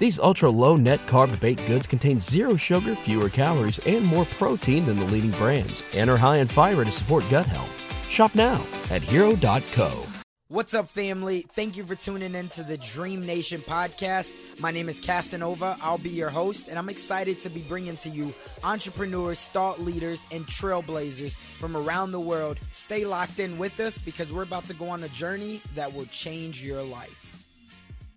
[0.00, 4.86] These ultra low net carb baked goods contain zero sugar, fewer calories, and more protein
[4.86, 7.70] than the leading brands, and are high in fiber to support gut health.
[8.08, 10.04] Shop now at hero.co.
[10.48, 11.46] What's up, family?
[11.54, 14.34] Thank you for tuning in to the Dream Nation podcast.
[14.58, 15.76] My name is Casanova.
[15.82, 18.32] I'll be your host, and I'm excited to be bringing to you
[18.64, 22.58] entrepreneurs, thought leaders, and trailblazers from around the world.
[22.70, 26.06] Stay locked in with us because we're about to go on a journey that will
[26.06, 27.19] change your life.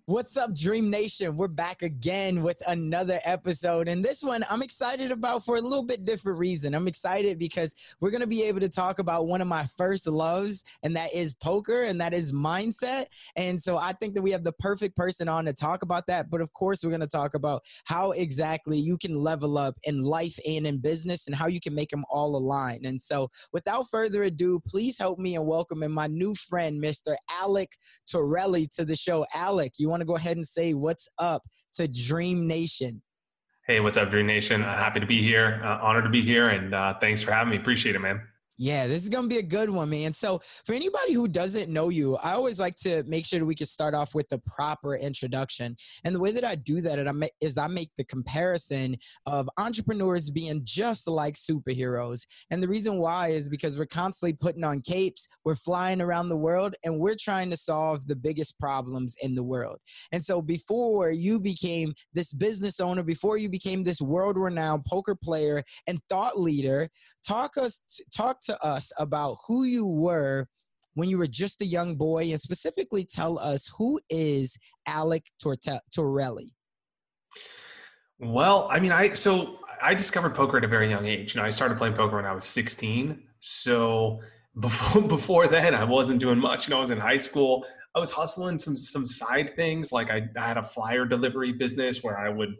[0.06, 1.38] What's up, Dream Nation?
[1.38, 3.88] We're back again with another episode.
[3.88, 6.76] And this one I'm excited about for a little bit different reason.
[6.76, 10.06] I'm excited because we're going to be able to talk about one of my first
[10.06, 13.06] loves, and that is poker, and that is mindset.
[13.38, 16.30] And so I think that we have the perfect person on to talk about that.
[16.30, 20.04] But of course, we're going to talk about how exactly you can level up in
[20.04, 22.82] life and in business and how you can make them all align.
[22.84, 27.16] And so without further ado, please help me in welcoming my new friend, Mr.
[27.32, 27.70] Alec
[28.06, 29.26] Torelli, to the show.
[29.34, 33.02] Alec, you want to go ahead and say what's up to Dream Nation?
[33.68, 34.64] Hey, what's up, Dream Nation?
[34.64, 35.62] Uh, happy to be here.
[35.64, 37.58] Uh, honored to be here, and uh, thanks for having me.
[37.58, 38.20] Appreciate it, man.
[38.64, 40.14] Yeah, this is going to be a good one, man.
[40.14, 43.56] So, for anybody who doesn't know you, I always like to make sure that we
[43.56, 45.76] can start off with the proper introduction.
[46.06, 46.98] And the way that I do that
[47.42, 52.22] is I make the comparison of entrepreneurs being just like superheroes.
[52.52, 56.38] And the reason why is because we're constantly putting on capes, we're flying around the
[56.38, 59.80] world, and we're trying to solve the biggest problems in the world.
[60.14, 65.16] And so, before you became this business owner, before you became this world renowned poker
[65.16, 66.88] player and thought leader,
[67.28, 70.48] talk us talk to us about who you were
[70.96, 75.26] when you were just a young boy and specifically tell us who is Alec
[75.94, 76.52] Torelli?
[78.20, 81.36] Well, I mean, I so I discovered poker at a very young age.
[81.36, 83.22] You know, I started playing poker when I was 16.
[83.40, 84.20] So
[84.60, 86.68] before before then, I wasn't doing much.
[86.68, 87.66] You know, I was in high school.
[87.96, 89.92] I was hustling some some side things.
[89.92, 92.56] Like I, I had a flyer delivery business where I would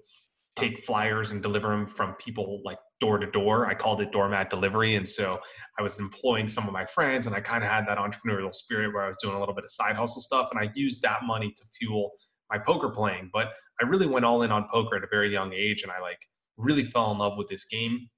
[0.56, 3.66] take flyers and deliver them from people like door to door.
[3.66, 4.96] I called it doormat delivery.
[4.96, 5.40] And so
[5.80, 8.94] I was employing some of my friends and I kind of had that entrepreneurial spirit
[8.94, 10.50] where I was doing a little bit of side hustle stuff.
[10.52, 12.12] And I used that money to fuel
[12.52, 13.32] my poker playing.
[13.34, 13.50] But
[13.82, 15.82] I really went all in on poker at a very young age.
[15.84, 16.20] And I like
[16.58, 18.10] really fell in love with this game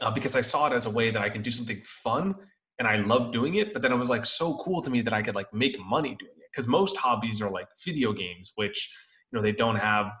[0.00, 2.34] uh, because I saw it as a way that I can do something fun
[2.78, 3.72] and I loved doing it.
[3.72, 6.16] But then it was like so cool to me that I could like make money
[6.20, 6.50] doing it.
[6.52, 8.94] Because most hobbies are like video games, which,
[9.32, 10.12] you know, they don't have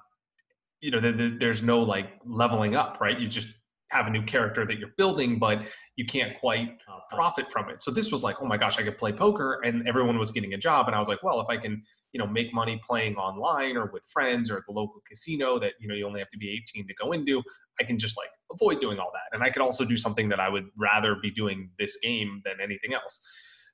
[0.84, 3.18] you know, there's no like leveling up, right?
[3.18, 3.48] You just
[3.88, 5.62] have a new character that you're building, but
[5.96, 7.80] you can't quite uh, profit from it.
[7.80, 10.52] So this was like, oh my gosh, I could play poker, and everyone was getting
[10.52, 13.16] a job, and I was like, well, if I can, you know, make money playing
[13.16, 16.28] online or with friends or at the local casino that you know you only have
[16.28, 17.42] to be 18 to go into,
[17.80, 20.38] I can just like avoid doing all that, and I could also do something that
[20.38, 23.22] I would rather be doing this game than anything else.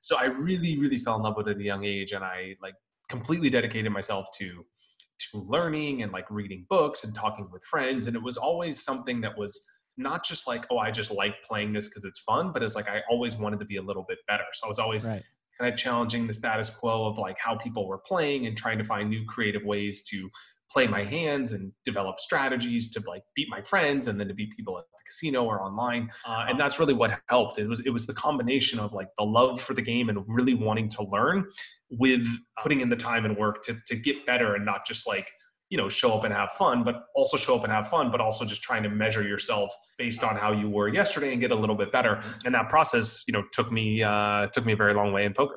[0.01, 2.55] So I really, really fell in love with it at a young age, and I
[2.61, 2.75] like
[3.09, 4.65] completely dedicated myself to
[5.31, 8.07] to learning and like reading books and talking with friends.
[8.07, 9.65] And it was always something that was
[9.97, 12.89] not just like, oh, I just like playing this because it's fun, but it's like
[12.89, 14.43] I always wanted to be a little bit better.
[14.53, 15.23] So I was always right.
[15.59, 18.83] kind of challenging the status quo of like how people were playing and trying to
[18.83, 20.29] find new creative ways to
[20.71, 24.49] play my hands and develop strategies to like beat my friends and then to beat
[24.55, 26.09] people at the casino or online.
[26.25, 27.59] Uh, and that's really what helped.
[27.59, 30.53] It was it was the combination of like the love for the game and really
[30.53, 31.45] wanting to learn
[31.89, 32.25] with
[32.61, 35.29] putting in the time and work to, to get better and not just like
[35.69, 38.19] you know show up and have fun but also show up and have fun but
[38.19, 41.55] also just trying to measure yourself based on how you were yesterday and get a
[41.55, 42.21] little bit better.
[42.45, 45.33] And that process you know took me uh took me a very long way in
[45.33, 45.55] poker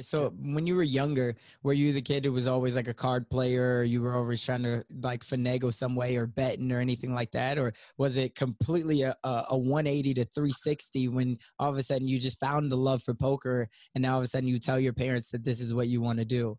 [0.00, 3.28] So when you were younger, were you the kid who was always like a card
[3.30, 3.78] player?
[3.78, 7.30] Or you were always trying to like finagle some way or betting or anything like
[7.32, 7.58] that?
[7.58, 12.18] Or was it completely a, a 180 to 360 when all of a sudden you
[12.18, 14.92] just found the love for poker and now all of a sudden you tell your
[14.92, 16.58] parents that this is what you want to do?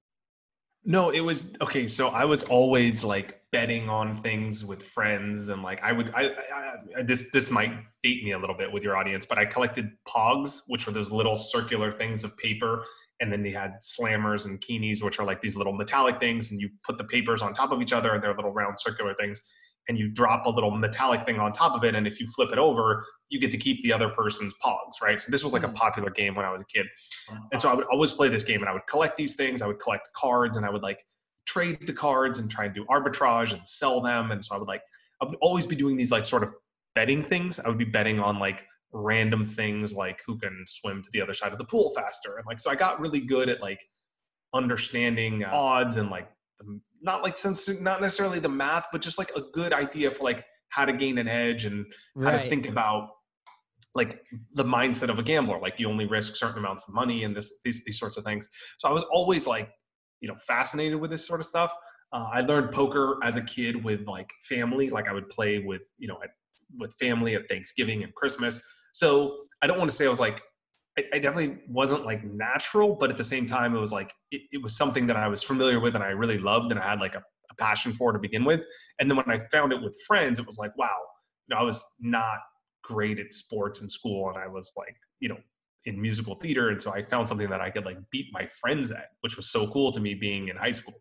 [0.87, 1.87] No, it was okay.
[1.87, 6.13] So I was always like betting on things with friends, and like I would.
[6.13, 7.71] I, I, I, this this might
[8.03, 11.11] date me a little bit with your audience, but I collected Pogs, which were those
[11.11, 12.85] little circular things of paper
[13.21, 16.59] and then they had slammers and keenies which are like these little metallic things and
[16.59, 19.41] you put the papers on top of each other and they're little round circular things
[19.87, 22.49] and you drop a little metallic thing on top of it and if you flip
[22.51, 25.21] it over you get to keep the other person's pogs right?
[25.21, 25.75] So this was like a mm.
[25.75, 26.87] popular game when i was a kid.
[27.51, 29.67] And so i would always play this game and i would collect these things i
[29.67, 30.99] would collect cards and i would like
[31.45, 34.67] trade the cards and try and do arbitrage and sell them and so i would
[34.67, 34.81] like
[35.21, 36.51] i would always be doing these like sort of
[36.95, 37.59] betting things.
[37.59, 38.63] I would be betting on like
[38.95, 42.37] random things like who can swim to the other side of the pool faster.
[42.37, 43.79] And like so i got really good at like
[44.53, 46.29] understanding uh, odds and like
[47.01, 50.45] not like since not necessarily the math but just like a good idea for like
[50.69, 52.31] how to gain an edge and right.
[52.31, 53.09] how to think about
[53.95, 54.21] like
[54.53, 55.59] the mindset of a gambler.
[55.59, 58.47] Like you only risk certain amounts of money and this these, these sorts of things.
[58.77, 59.69] So i was always like
[60.21, 61.73] you know fascinated with this sort of stuff.
[62.13, 64.89] Uh, i learned poker as a kid with like family.
[64.89, 66.29] Like i would play with you know at,
[66.79, 68.61] with family at thanksgiving and christmas
[68.95, 70.41] so I don't want to say I was like,
[70.97, 74.43] I, I definitely wasn't like natural, but at the same time, it was like, it,
[74.53, 77.01] it, was something that I was familiar with and I really loved and I had
[77.01, 77.21] like a,
[77.51, 78.65] a passion for to begin with.
[78.97, 80.95] And then when I found it with friends, it was like, wow,
[81.45, 82.37] you know, I was not
[82.85, 85.39] great at sports in school and I was like, you know,
[85.83, 86.69] in musical theater.
[86.69, 89.51] And so I found something that I could like beat my friends at, which was
[89.51, 90.95] so cool to me being in high school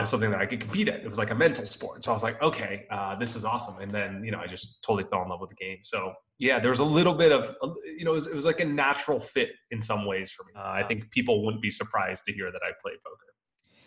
[0.00, 1.00] was something that I could compete at.
[1.00, 2.02] It was like a mental sport.
[2.02, 3.80] So I was like, okay, uh, this is awesome.
[3.80, 5.78] And then, you know, I just totally fell in love with the game.
[5.82, 7.54] So yeah, there was a little bit of,
[7.96, 10.52] you know, it was, it was like a natural fit in some ways for me.
[10.56, 13.18] Uh, I think people wouldn't be surprised to hear that I play poker.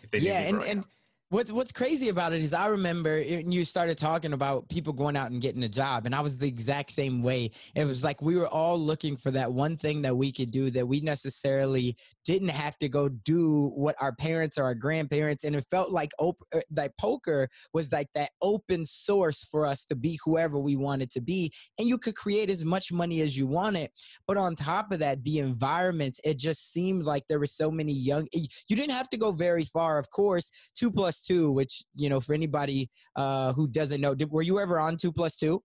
[0.02, 0.40] If they yeah.
[0.40, 0.84] And, and,
[1.30, 5.30] What's What's crazy about it is I remember you started talking about people going out
[5.30, 7.50] and getting a job, and I was the exact same way.
[7.74, 10.70] It was like we were all looking for that one thing that we could do
[10.70, 15.54] that we necessarily didn't have to go do what our parents or our grandparents, and
[15.54, 19.94] it felt like op- uh, like poker was like that open source for us to
[19.94, 23.46] be whoever we wanted to be, and you could create as much money as you
[23.46, 23.90] wanted.
[24.26, 27.92] But on top of that, the environment it just seemed like there were so many
[27.92, 28.26] young.
[28.32, 30.50] You didn't have to go very far, of course.
[30.74, 34.42] Two plus plus two, which you know for anybody uh, who doesn't know, did, were
[34.42, 35.62] you ever on two plus two?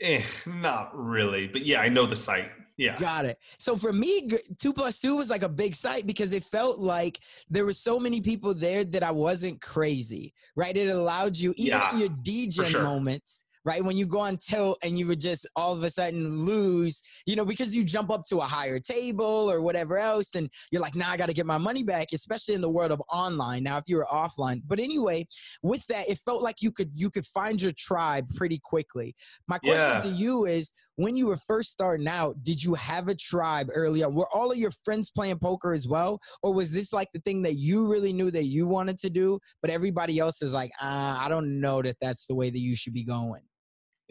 [0.00, 2.50] Eh, not really, but yeah, I know the site.
[2.78, 2.96] Yeah.
[2.96, 3.36] Got it.
[3.58, 4.26] So for me,
[4.58, 7.18] two plus two was like a big site because it felt like
[7.50, 10.74] there were so many people there that I wasn't crazy, right?
[10.74, 12.82] It allowed you, even yeah, in your DJ sure.
[12.82, 13.84] moments, right?
[13.84, 17.36] When you go on tilt and you would just all of a sudden lose, you
[17.36, 20.94] know, because you jump up to a higher table or whatever else, and you're like,
[20.94, 23.62] nah, I got to get my money back, especially in the world of online.
[23.62, 25.26] Now, if you were offline, but anyway,
[25.62, 29.14] with that, it felt like you could you could find your tribe pretty quickly.
[29.48, 29.98] My question yeah.
[29.98, 34.02] to you is, when you were first starting out, did you have a tribe early
[34.02, 34.14] on?
[34.14, 37.42] Were all of your friends playing poker as well, or was this like the thing
[37.42, 41.24] that you really knew that you wanted to do, but everybody else is like, ah,
[41.24, 43.42] I don't know that that's the way that you should be going?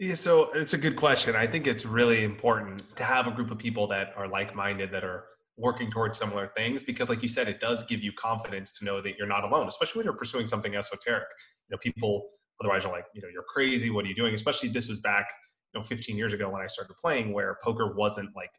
[0.00, 1.36] Yeah, so it's a good question.
[1.36, 5.04] I think it's really important to have a group of people that are like-minded that
[5.04, 5.26] are
[5.58, 9.02] working towards similar things because like you said it does give you confidence to know
[9.02, 11.26] that you're not alone especially when you're pursuing something esoteric.
[11.68, 12.30] You know people
[12.62, 14.34] otherwise are like you know you're crazy what are you doing?
[14.34, 15.26] Especially this was back
[15.74, 18.50] you know 15 years ago when i started playing where poker wasn't like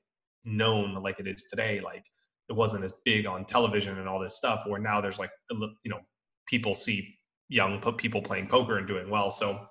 [0.46, 1.82] known like it is today.
[1.84, 2.04] Like
[2.50, 5.90] it wasn't as big on television and all this stuff where now there's like you
[5.90, 6.00] know
[6.48, 7.18] people see
[7.50, 9.32] young people playing poker and doing well.
[9.32, 9.68] So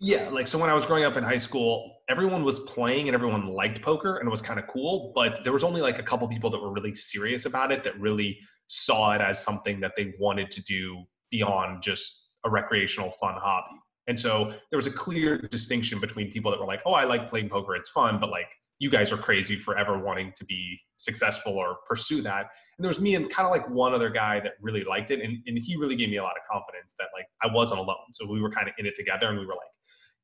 [0.00, 3.14] yeah, like so when I was growing up in high school, everyone was playing and
[3.14, 6.02] everyone liked poker and it was kind of cool, but there was only like a
[6.02, 9.92] couple people that were really serious about it that really saw it as something that
[9.96, 13.76] they wanted to do beyond just a recreational fun hobby.
[14.08, 17.30] And so there was a clear distinction between people that were like, "Oh, I like
[17.30, 18.48] playing poker, it's fun," but like
[18.82, 22.46] you guys are crazy for ever wanting to be successful or pursue that.
[22.76, 25.20] And there was me and kind of like one other guy that really liked it.
[25.20, 28.10] And, and he really gave me a lot of confidence that like I wasn't alone.
[28.10, 29.70] So we were kind of in it together and we were like,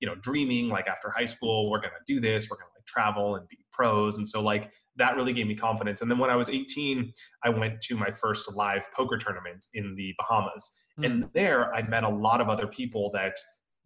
[0.00, 2.78] you know dreaming like after high school we're going to do this we're going to
[2.78, 4.16] like travel and be pros.
[4.18, 6.02] And so like that really gave me confidence.
[6.02, 7.12] And then when i was 18
[7.44, 10.68] i went to my first live poker tournament in the bahamas.
[10.98, 11.04] Mm-hmm.
[11.04, 13.36] and there i met a lot of other people that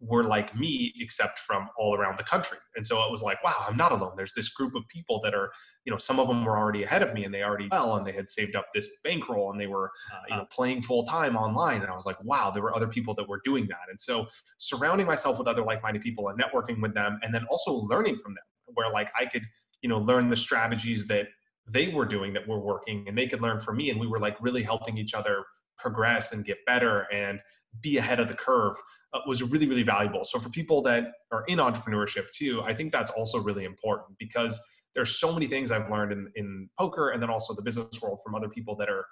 [0.05, 2.57] were like me except from all around the country.
[2.75, 4.13] And so it was like wow i'm not alone.
[4.15, 5.51] There's this group of people that are
[5.85, 8.05] you know some of them were already ahead of me and they already well and
[8.05, 11.35] they had saved up this bankroll and they were uh, you know playing full time
[11.35, 11.81] online.
[11.81, 13.89] And i was like wow there were other people that were doing that.
[13.89, 17.73] And so surrounding myself with other like-minded people and networking with them and then also
[17.73, 18.43] learning from them
[18.75, 19.43] where like i could
[19.81, 21.27] you know learn the strategies that
[21.67, 23.89] they were doing that were working and they could learn from me.
[23.89, 25.45] And we were like really helping each other
[25.77, 27.39] progress and get better and
[27.81, 28.75] be ahead of the curve
[29.13, 30.23] Uh, was really really valuable.
[30.23, 34.59] So for people that are in entrepreneurship too i think that's also really important because
[34.95, 38.19] there's so many things i've learned in, in poker and then also the business world
[38.23, 39.05] from other people that are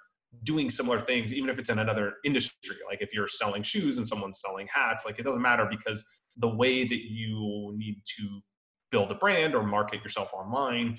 [0.44, 2.76] doing similar things even if it's in another industry.
[2.88, 6.04] Like if you're selling shoes and someone's selling hats like it doesn't matter because
[6.36, 8.40] the way that you need to
[8.90, 10.98] build a brand or market yourself online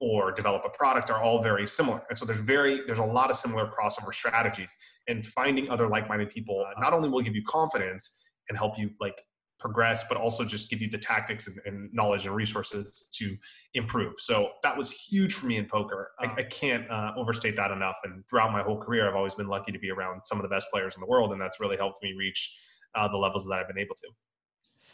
[0.00, 2.02] or develop a product are all very similar.
[2.08, 4.74] And so there's very there's a lot of similar crossover strategies.
[5.06, 8.90] And finding other like-minded people uh, not only will give you confidence and help you
[9.00, 9.16] like
[9.58, 13.36] progress but also just give you the tactics and, and knowledge and resources to
[13.74, 17.70] improve so that was huge for me in poker i, I can't uh, overstate that
[17.70, 20.42] enough and throughout my whole career i've always been lucky to be around some of
[20.42, 22.56] the best players in the world and that's really helped me reach
[22.94, 24.08] uh, the levels that i've been able to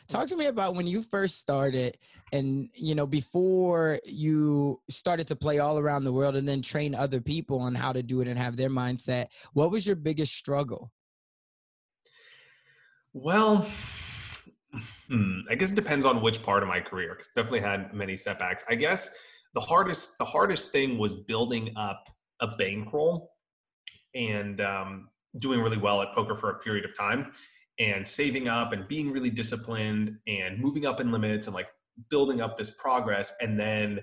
[0.08, 1.96] Talk to me about when you first started
[2.32, 6.96] and, you know, before you started to play all around the world and then train
[6.96, 9.26] other people on how to do it and have their mindset.
[9.52, 10.90] What was your biggest struggle?
[13.12, 13.66] Well,
[15.08, 17.14] hmm, I guess it depends on which part of my career.
[17.16, 18.64] Cause definitely had many setbacks.
[18.68, 19.10] I guess
[19.54, 22.04] the hardest the hardest thing was building up
[22.40, 23.32] a bankroll
[24.14, 27.32] and um, doing really well at poker for a period of time
[27.78, 31.68] and saving up and being really disciplined and moving up in limits and like
[32.10, 34.00] building up this progress and then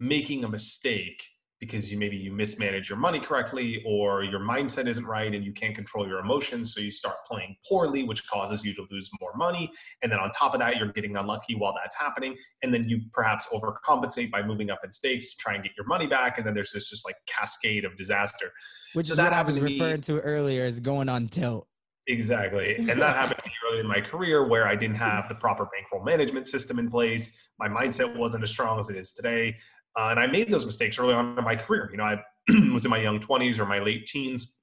[0.00, 1.22] making a mistake
[1.60, 5.52] because you maybe you mismanage your money correctly or your mindset isn't right and you
[5.52, 9.32] can't control your emotions so you start playing poorly which causes you to lose more
[9.36, 9.70] money
[10.02, 13.00] and then on top of that you're getting unlucky while that's happening and then you
[13.12, 16.46] perhaps overcompensate by moving up in stakes to try and get your money back and
[16.46, 18.52] then there's this just like cascade of disaster
[18.92, 21.66] which so is what i was referring to earlier as going on tilt
[22.08, 22.76] Exactly.
[22.88, 26.48] And that happened early in my career where I didn't have the proper bankroll management
[26.48, 27.38] system in place.
[27.58, 29.56] My mindset wasn't as strong as it is today.
[29.98, 31.88] Uh, and I made those mistakes early on in my career.
[31.90, 32.22] You know, I
[32.72, 34.60] was in my young 20s or my late teens.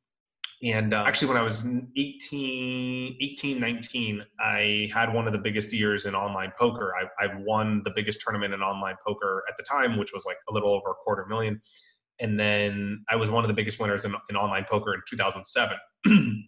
[0.64, 1.66] And uh, actually, when I was
[1.98, 6.94] 18, 18, 19, I had one of the biggest years in online poker.
[6.96, 10.38] I, I won the biggest tournament in online poker at the time, which was like
[10.50, 11.62] a little over a quarter million.
[12.20, 15.78] And then I was one of the biggest winners in, in online poker in 2007.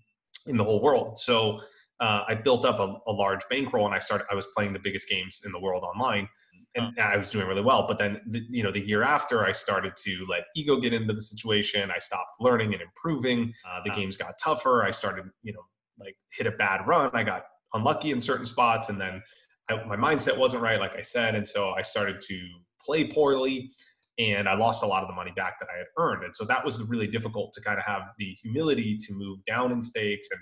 [0.47, 1.19] in the whole world.
[1.19, 1.59] So
[1.99, 4.25] uh, I built up a, a, large bankroll, and I started.
[4.31, 6.29] I was playing the biggest games in the world online,
[6.77, 7.85] and I was doing really well.
[7.87, 11.13] But then, the, you know, the year after, I started to let ego get into
[11.13, 11.91] the situation.
[11.91, 13.53] I stopped learning and improving.
[13.67, 14.83] Uh, the games got tougher.
[14.83, 15.61] I started, you know,
[15.99, 17.11] like hit a bad run.
[17.13, 17.43] I got
[17.73, 19.21] unlucky in certain spots, and then
[19.69, 22.39] I, my mindset wasn't right, like I said, and so I started to
[22.85, 23.71] play poorly
[24.19, 26.23] and I lost a lot of the money back that I had earned.
[26.23, 29.71] And so that was really difficult to kind of have the humility to move down
[29.71, 30.39] in stakes and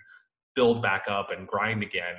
[0.56, 2.16] build back up and grind again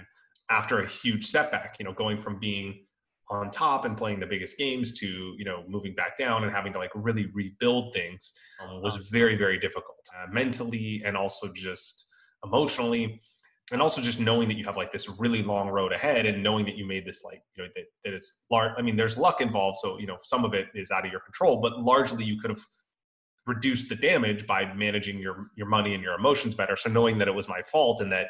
[0.51, 2.86] after a huge setback, you know, going from being
[3.29, 6.73] on top and playing the biggest games to, you know, moving back down and having
[6.73, 12.07] to like really rebuild things um, was very, very difficult uh, mentally and also just
[12.45, 13.21] emotionally.
[13.73, 16.65] And also just knowing that you have like this really long road ahead and knowing
[16.67, 19.41] that you made this like you know that, that it's large i mean there's luck
[19.41, 22.39] involved so you know some of it is out of your control but largely you
[22.41, 22.65] could have
[23.47, 26.77] reduced the damage by managing your your money and your emotions better.
[26.77, 28.27] So knowing that it was my fault and that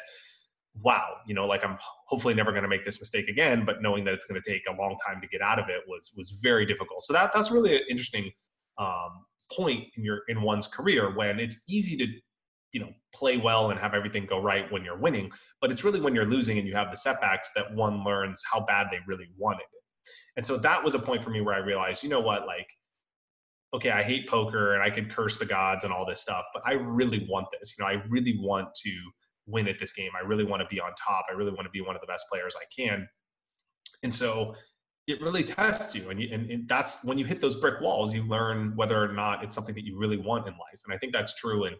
[0.81, 4.03] wow you know like i'm hopefully never going to make this mistake again but knowing
[4.03, 6.31] that it's going to take a long time to get out of it was was
[6.41, 7.03] very difficult.
[7.03, 8.31] So that that's really an interesting
[8.77, 12.05] um, point in your in one's career when it's easy to
[12.73, 15.31] you know play well and have everything go right when you're winning
[15.61, 18.59] but it's really when you're losing and you have the setbacks that one learns how
[18.59, 19.83] bad they really wanted it.
[20.35, 22.67] And so that was a point for me where i realized you know what like
[23.73, 26.61] okay i hate poker and i could curse the gods and all this stuff but
[26.65, 28.91] i really want this you know i really want to
[29.47, 30.11] win at this game.
[30.21, 31.25] I really want to be on top.
[31.29, 33.07] I really want to be one of the best players i can.
[34.03, 34.55] And so
[35.07, 38.13] it really tests you and, you, and, and that's when you hit those brick walls
[38.13, 40.81] you learn whether or not it's something that you really want in life.
[40.85, 41.73] And i think that's true in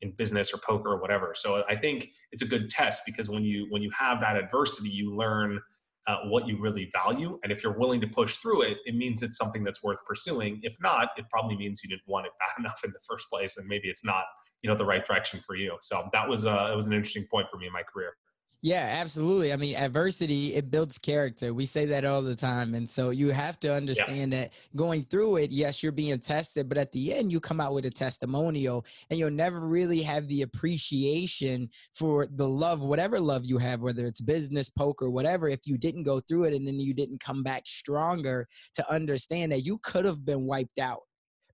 [0.00, 1.34] in business or poker or whatever.
[1.36, 4.90] So I think it's a good test because when you when you have that adversity,
[4.90, 5.58] you learn
[6.06, 9.22] uh, what you really value, and if you're willing to push through it, it means
[9.22, 10.58] it's something that's worth pursuing.
[10.62, 13.58] If not, it probably means you didn't want it bad enough in the first place,
[13.58, 14.24] and maybe it's not
[14.62, 15.76] you know the right direction for you.
[15.80, 18.14] So that was uh, it was an interesting point for me in my career.
[18.60, 19.52] Yeah, absolutely.
[19.52, 21.54] I mean, adversity, it builds character.
[21.54, 22.74] We say that all the time.
[22.74, 24.40] And so you have to understand yeah.
[24.40, 27.72] that going through it, yes, you're being tested, but at the end, you come out
[27.72, 33.46] with a testimonial and you'll never really have the appreciation for the love, whatever love
[33.46, 36.80] you have, whether it's business, poker, whatever, if you didn't go through it and then
[36.80, 41.02] you didn't come back stronger to understand that you could have been wiped out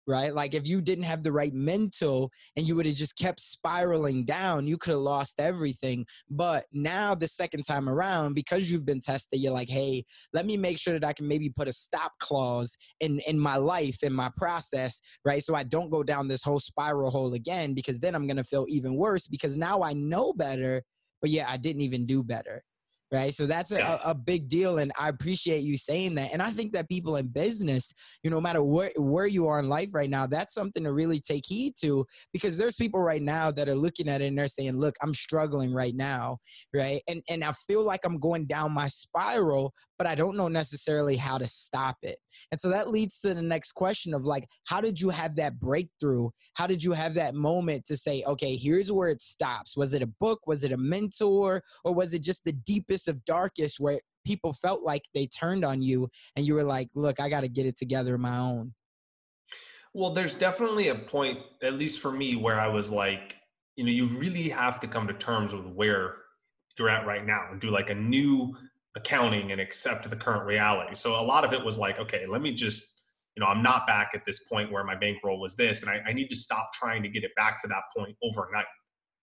[0.06, 0.34] right?
[0.34, 4.24] Like if you didn't have the right mental and you would have just kept spiraling
[4.24, 6.06] down, you could have lost everything.
[6.30, 10.56] But now the second time around, because you've been tested, you're like, hey, let me
[10.56, 14.12] make sure that I can maybe put a stop clause in in my life, in
[14.12, 15.42] my process, right?
[15.42, 18.66] So I don't go down this whole spiral hole again because then I'm gonna feel
[18.68, 20.82] even worse because now I know better,
[21.20, 22.62] but yeah, I didn't even do better
[23.14, 26.50] right so that's a, a big deal and i appreciate you saying that and i
[26.50, 27.92] think that people in business
[28.22, 30.92] you know no matter where, where you are in life right now that's something to
[30.92, 34.36] really take heed to because there's people right now that are looking at it and
[34.36, 36.36] they're saying look i'm struggling right now
[36.74, 40.48] right and and i feel like i'm going down my spiral but I don't know
[40.48, 42.18] necessarily how to stop it.
[42.50, 45.60] And so that leads to the next question of like, how did you have that
[45.60, 46.30] breakthrough?
[46.54, 49.76] How did you have that moment to say, okay, here's where it stops?
[49.76, 50.40] Was it a book?
[50.46, 51.62] Was it a mentor?
[51.84, 55.82] Or was it just the deepest of darkest where people felt like they turned on
[55.82, 58.74] you and you were like, look, I got to get it together my own?
[59.92, 63.36] Well, there's definitely a point, at least for me, where I was like,
[63.76, 66.16] you know, you really have to come to terms with where
[66.78, 68.56] you're at right now and do like a new
[68.96, 70.94] accounting and accept the current reality.
[70.94, 73.02] So a lot of it was like, okay, let me just,
[73.36, 76.00] you know, I'm not back at this point where my bankroll was this, and I,
[76.08, 78.66] I need to stop trying to get it back to that point overnight.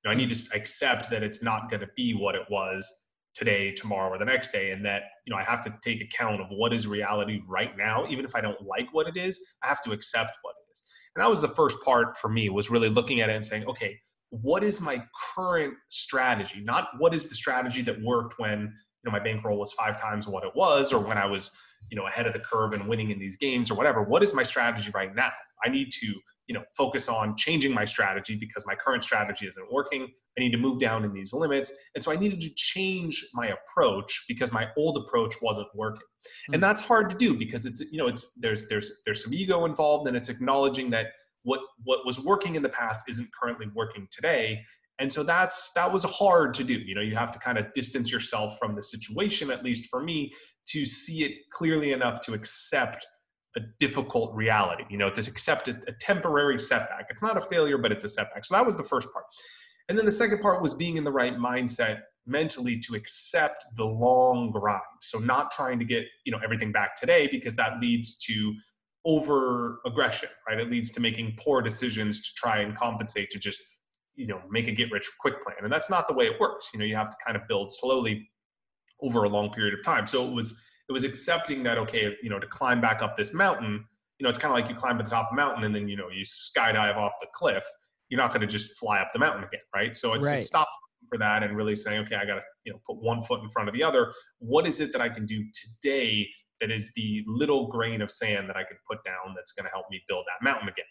[0.04, 2.90] You know, I need to accept that it's not going to be what it was
[3.34, 6.42] today, tomorrow, or the next day, and that you know I have to take account
[6.42, 9.40] of what is reality right now, even if I don't like what it is.
[9.64, 10.84] I have to accept what it is,
[11.16, 13.66] and that was the first part for me was really looking at it and saying,
[13.68, 13.98] okay,
[14.30, 15.04] what is my
[15.36, 16.62] current strategy?
[16.62, 18.74] Not what is the strategy that worked when
[19.04, 21.52] you know my bankroll was five times what it was or when i was
[21.90, 24.34] you know ahead of the curve and winning in these games or whatever what is
[24.34, 25.32] my strategy right now
[25.64, 26.14] i need to
[26.48, 30.08] you know focus on changing my strategy because my current strategy isn't working
[30.38, 33.48] i need to move down in these limits and so i needed to change my
[33.48, 36.54] approach because my old approach wasn't working mm-hmm.
[36.54, 36.68] and hmm.
[36.68, 40.08] that's hard to do because it's you know it's there's there's there's some ego involved
[40.08, 41.08] and it's acknowledging that
[41.44, 44.60] what what was working in the past isn't currently working today
[45.00, 47.72] and so that's that was hard to do you know you have to kind of
[47.74, 50.32] distance yourself from the situation at least for me
[50.68, 53.06] to see it clearly enough to accept
[53.58, 57.08] a difficult reality you know to accept a, a temporary setback.
[57.10, 58.46] It's not a failure but it's a setback.
[58.46, 59.26] So that was the first part.
[59.90, 63.84] And then the second part was being in the right mindset mentally to accept the
[63.84, 64.82] long grind.
[65.02, 68.54] So not trying to get you know everything back today because that leads to
[69.04, 70.60] over aggression right?
[70.60, 73.60] It leads to making poor decisions to try and compensate to just
[74.16, 75.58] you know make a get rich quick plan.
[75.64, 76.70] And that's not the way it works.
[76.74, 78.30] You know you have to kind of build slowly
[79.02, 80.08] over a long period of time.
[80.08, 83.34] So it was it was accepting that okay you know to climb back up this
[83.34, 83.86] mountain
[84.20, 85.74] you know it's kind of like you climb to the top of a mountain and
[85.74, 87.64] then you know you skydive off the cliff
[88.10, 89.96] you're not going to just fly up the mountain again right?
[89.96, 90.40] So it's, right.
[90.40, 90.68] it's stop
[91.10, 93.50] for that and really saying okay i got to you know put one foot in
[93.50, 94.14] front of the other.
[94.40, 96.28] What is it that i can do today
[96.60, 99.72] that is the little grain of sand that i can put down that's going to
[99.72, 100.86] help me build that mountain again?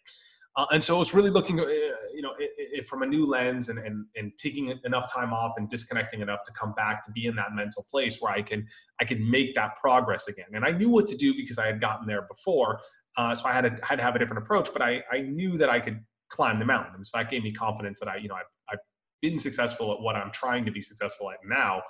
[0.57, 1.65] Uh, and so it's really looking, uh,
[2.13, 2.35] you know,
[2.73, 6.43] it, from a new lens and, and, and taking enough time off and disconnecting enough
[6.45, 8.67] to come back to be in that mental place where I can,
[9.01, 10.47] I can make that progress again.
[10.55, 12.81] And I knew what to do because I had gotten there before.
[13.17, 15.59] Uh, so I had, to, had to have a different approach, but I, I knew
[15.59, 16.95] that I could climb the mountain.
[16.95, 18.79] And so that gave me confidence that I, you know, I've, I've
[19.21, 21.83] been successful at what I'm trying to be successful at now.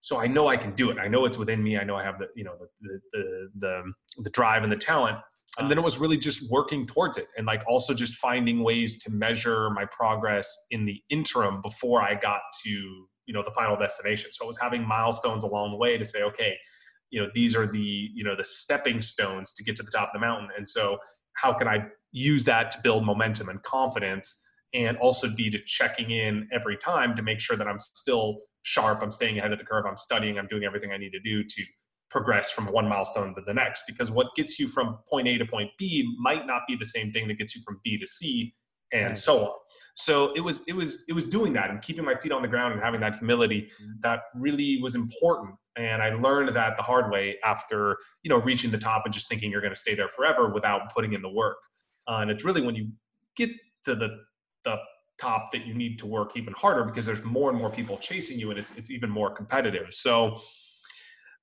[0.00, 0.98] So I know I can do it.
[0.98, 1.76] I know it's within me.
[1.76, 5.18] I know I have the, you know, the, the, the, the drive and the talent
[5.58, 5.68] and oh.
[5.68, 9.10] then it was really just working towards it and like also just finding ways to
[9.10, 14.32] measure my progress in the interim before i got to you know the final destination.
[14.32, 16.56] So it was having milestones along the way to say okay
[17.10, 20.08] you know these are the you know the stepping stones to get to the top
[20.08, 20.48] of the mountain.
[20.56, 20.98] And so
[21.34, 21.78] how can i
[22.10, 27.14] use that to build momentum and confidence and also be to checking in every time
[27.14, 30.38] to make sure that i'm still sharp i'm staying ahead of the curve i'm studying
[30.38, 31.62] i'm doing everything i need to do to
[32.10, 35.46] progress from one milestone to the next because what gets you from point A to
[35.46, 38.54] point B might not be the same thing that gets you from B to C
[38.92, 39.52] and so on.
[39.94, 42.48] So it was it was it was doing that and keeping my feet on the
[42.48, 43.92] ground and having that humility mm-hmm.
[44.02, 45.54] that really was important.
[45.76, 49.28] And I learned that the hard way after you know reaching the top and just
[49.28, 51.56] thinking you're going to stay there forever without putting in the work.
[52.08, 52.90] Uh, and it's really when you
[53.36, 53.50] get
[53.84, 54.08] to the
[54.64, 54.76] the
[55.20, 58.38] top that you need to work even harder because there's more and more people chasing
[58.38, 59.92] you and it's it's even more competitive.
[59.92, 60.40] So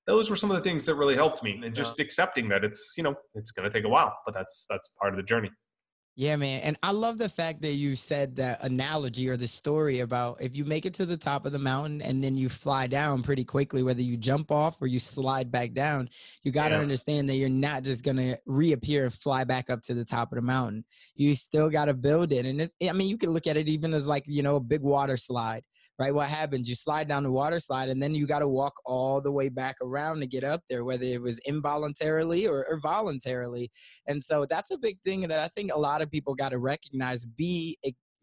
[0.08, 2.06] those were some of the things that really helped me and just yeah.
[2.06, 5.14] accepting that it's you know it's going to take a while but that's that's part
[5.14, 5.52] of the journey
[6.20, 6.62] Yeah, man.
[6.62, 10.58] And I love the fact that you said that analogy or the story about if
[10.58, 13.44] you make it to the top of the mountain and then you fly down pretty
[13.44, 16.10] quickly, whether you jump off or you slide back down,
[16.42, 16.82] you got to yeah.
[16.82, 20.32] understand that you're not just going to reappear and fly back up to the top
[20.32, 20.84] of the mountain.
[21.14, 22.48] You still got to build it.
[22.48, 24.60] And it's, I mean, you can look at it even as like, you know, a
[24.60, 25.62] big water slide
[26.00, 26.14] right?
[26.14, 26.70] What happens?
[26.70, 29.50] You slide down the water slide and then you got to walk all the way
[29.50, 33.72] back around to get up there, whether it was involuntarily or, or voluntarily.
[34.08, 36.60] And so that's a big thing that I think a lot of people got to
[36.60, 37.26] recognize.
[37.26, 37.78] Be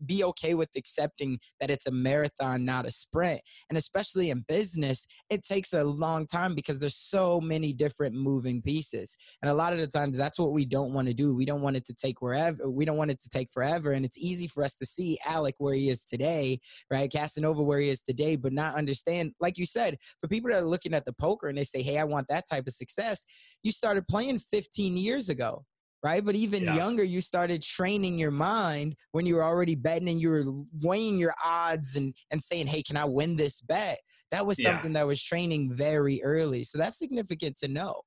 [0.07, 3.41] be okay with accepting that it's a marathon, not a sprint.
[3.69, 8.63] And especially in business, it takes a long time because there's so many different moving
[8.63, 9.17] pieces.
[9.43, 11.35] And a lot of the times that's what we don't want to do.
[11.35, 13.93] We don't want it to take wherever we don't want it to take forever.
[13.93, 17.11] And it's easy for us to see Alec where he is today, right?
[17.11, 20.67] Casanova where he is today, but not understand, like you said, for people that are
[20.67, 23.25] looking at the poker and they say, Hey, I want that type of success,
[23.63, 25.65] you started playing 15 years ago
[26.05, 26.25] right?
[26.25, 26.77] But even yeah.
[26.77, 30.45] younger, you started training your mind when you were already betting and you were
[30.83, 33.99] weighing your odds and and saying, "Hey, can I win this bet?"
[34.31, 35.01] That was something yeah.
[35.01, 36.63] that was training very early.
[36.63, 38.03] So that's significant to know.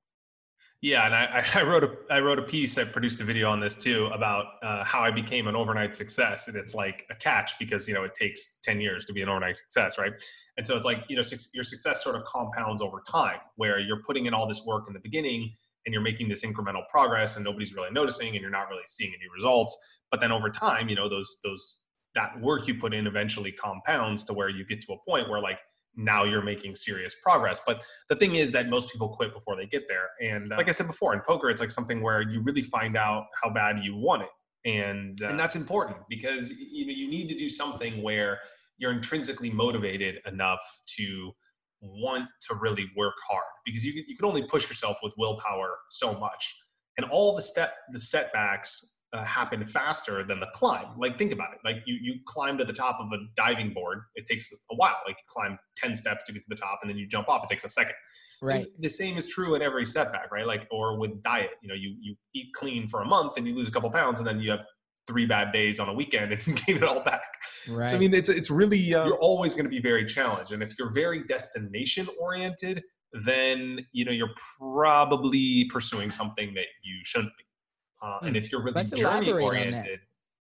[0.82, 2.78] Yeah, and I, I wrote a I wrote a piece.
[2.78, 6.48] I produced a video on this too about uh, how I became an overnight success,
[6.48, 9.30] and it's like a catch because you know it takes ten years to be an
[9.30, 10.14] overnight success, right?
[10.58, 14.04] And so it's like you know your success sort of compounds over time, where you're
[14.04, 15.52] putting in all this work in the beginning,
[15.88, 19.10] and you're making this incremental progress and nobody's really noticing and you're not really seeing
[19.10, 19.76] any results
[20.12, 21.80] but then over time you know those those
[22.14, 25.42] that work you put in eventually compounds to where you get to a point where
[25.42, 25.60] like
[25.98, 27.60] now you're making serious progress.
[27.66, 30.10] But the thing is that most people quit before they get there.
[30.22, 32.96] And uh, like i said before in poker it's like something where you really find
[32.96, 34.30] out how bad you want it.
[34.70, 38.40] And uh, and that's important because you know you need to do something where
[38.78, 40.62] you're intrinsically motivated enough
[40.98, 41.32] to
[41.82, 46.14] want to really work hard because you, you can only push yourself with willpower so
[46.20, 46.56] much.
[46.98, 50.88] And all the step the setbacks uh, happen faster than the climb.
[50.98, 51.60] Like think about it.
[51.64, 54.00] Like you you climb to the top of a diving board.
[54.16, 54.98] It takes a while.
[55.06, 57.44] Like you climb 10 steps to get to the top and then you jump off.
[57.44, 57.96] It takes a second.
[58.40, 58.68] Right.
[58.78, 60.46] the same is true in every setback right?
[60.46, 61.52] Like or with diet.
[61.62, 64.20] You know you you eat clean for a month and you lose a couple pounds
[64.20, 64.66] and then you have
[65.08, 67.34] three bad days on a weekend and gain it all back.
[67.68, 67.90] Right.
[67.90, 70.62] So, I mean, it's it's really uh, you're always going to be very challenged, and
[70.62, 72.84] if you're very destination oriented,
[73.26, 77.44] then you know you're probably pursuing something that you shouldn't be.
[78.02, 78.36] Uh, And hmm.
[78.36, 80.00] if you're really Let's journey oriented.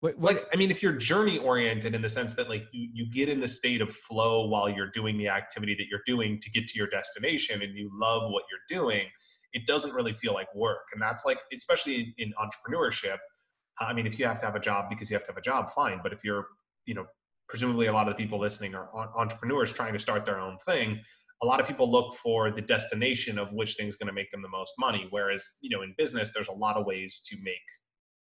[0.01, 2.89] What, what, like, I mean, if you're journey oriented in the sense that like you,
[2.93, 6.39] you get in the state of flow while you're doing the activity that you're doing
[6.41, 9.07] to get to your destination and you love what you're doing,
[9.55, 10.87] it doesn't really feel like work.
[10.93, 13.19] And that's like, especially in, in entrepreneurship,
[13.81, 15.43] I mean, if you have to have a job because you have to have a
[15.43, 16.01] job, fine.
[16.03, 16.47] But if you're,
[16.87, 17.07] you know,
[17.49, 21.01] presumably a lot of the people listening are entrepreneurs trying to start their own thing.
[21.43, 24.43] A lot of people look for the destination of which thing's going to make them
[24.43, 25.07] the most money.
[25.11, 27.55] Whereas, you know, in business, there's a lot of ways to make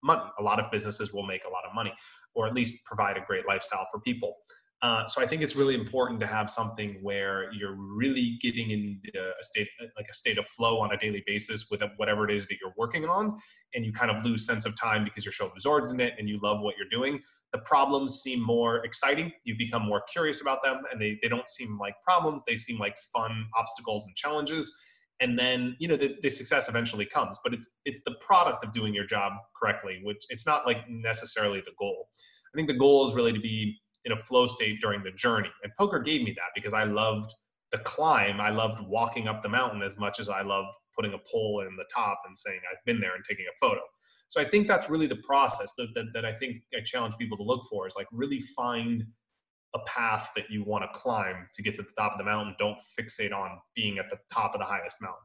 [0.03, 0.21] money.
[0.39, 1.93] A lot of businesses will make a lot of money,
[2.33, 4.35] or at least provide a great lifestyle for people.
[4.83, 8.99] Uh, so I think it's really important to have something where you're really getting in
[9.15, 12.45] a state, like a state of flow on a daily basis with whatever it is
[12.47, 13.37] that you're working on,
[13.73, 16.27] and you kind of lose sense of time because you're so absorbed in it and
[16.27, 17.21] you love what you're doing.
[17.53, 19.31] The problems seem more exciting.
[19.45, 22.41] You become more curious about them, and they, they don't seem like problems.
[22.45, 24.73] They seem like fun obstacles and challenges.
[25.21, 28.73] And then you know the, the success eventually comes, but it's it's the product of
[28.73, 32.09] doing your job correctly, which it's not like necessarily the goal.
[32.53, 35.49] I think the goal is really to be in a flow state during the journey.
[35.63, 37.33] And poker gave me that because I loved
[37.71, 38.39] the climb.
[38.39, 41.75] I loved walking up the mountain as much as I loved putting a pole in
[41.75, 43.81] the top and saying I've been there and taking a photo.
[44.27, 47.37] So I think that's really the process that, that, that I think I challenge people
[47.37, 49.03] to look for is like really find
[49.75, 52.55] a path that you want to climb to get to the top of the mountain.
[52.59, 55.19] Don't fixate on being at the top of the highest mountain.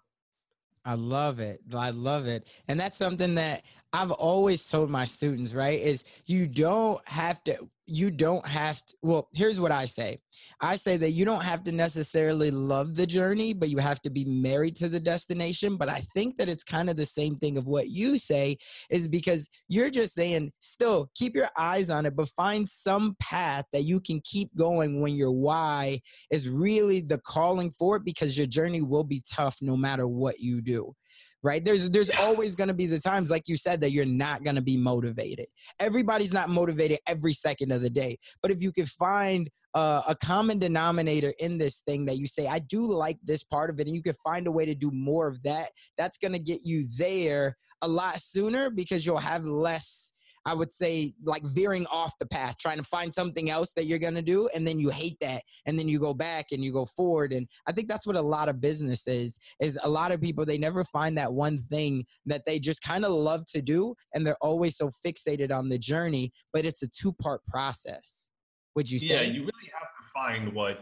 [0.85, 1.61] I love it.
[1.75, 2.49] I love it.
[2.69, 3.63] And that's something that
[3.93, 5.81] I've always told my students, right?
[5.81, 10.19] Is you don't have to you don't have to well here's what i say.
[10.61, 14.11] I say that you don't have to necessarily love the journey but you have to
[14.11, 15.77] be married to the destination.
[15.77, 18.59] But i think that it's kind of the same thing of what you say
[18.91, 23.65] is because you're just saying still keep your eyes on it but find some path
[23.73, 25.99] that you can keep going when your why
[26.31, 30.39] is really the calling for it because your journey will be tough no matter what
[30.41, 30.95] you do
[31.43, 31.65] right?
[31.65, 34.57] There's there's always going to be the times like you said that you're not going
[34.57, 35.47] to be motivated.
[35.79, 38.19] Everybody's not motivated every second of the day.
[38.43, 42.47] But if you can find uh, a common denominator in this thing that you say
[42.47, 44.91] I do like this part of it and you can find a way to do
[44.91, 49.45] more of that, that's going to get you there a lot sooner because you'll have
[49.45, 50.13] less
[50.49, 53.99] I would say like veering off the path, trying to find something else that you're
[53.99, 54.49] going to do.
[54.55, 55.43] And then you hate that.
[55.67, 57.35] And then you go back and you go forward.
[57.35, 60.47] And I think that's what a lot of business is, is a lot of people,
[60.47, 63.95] they never find that one thing that they just kind of love to do.
[64.15, 68.31] And they're always so fixated on the journey, but it's a two part process.
[68.75, 69.27] Would you say?
[69.27, 70.79] Yeah, you really have to find what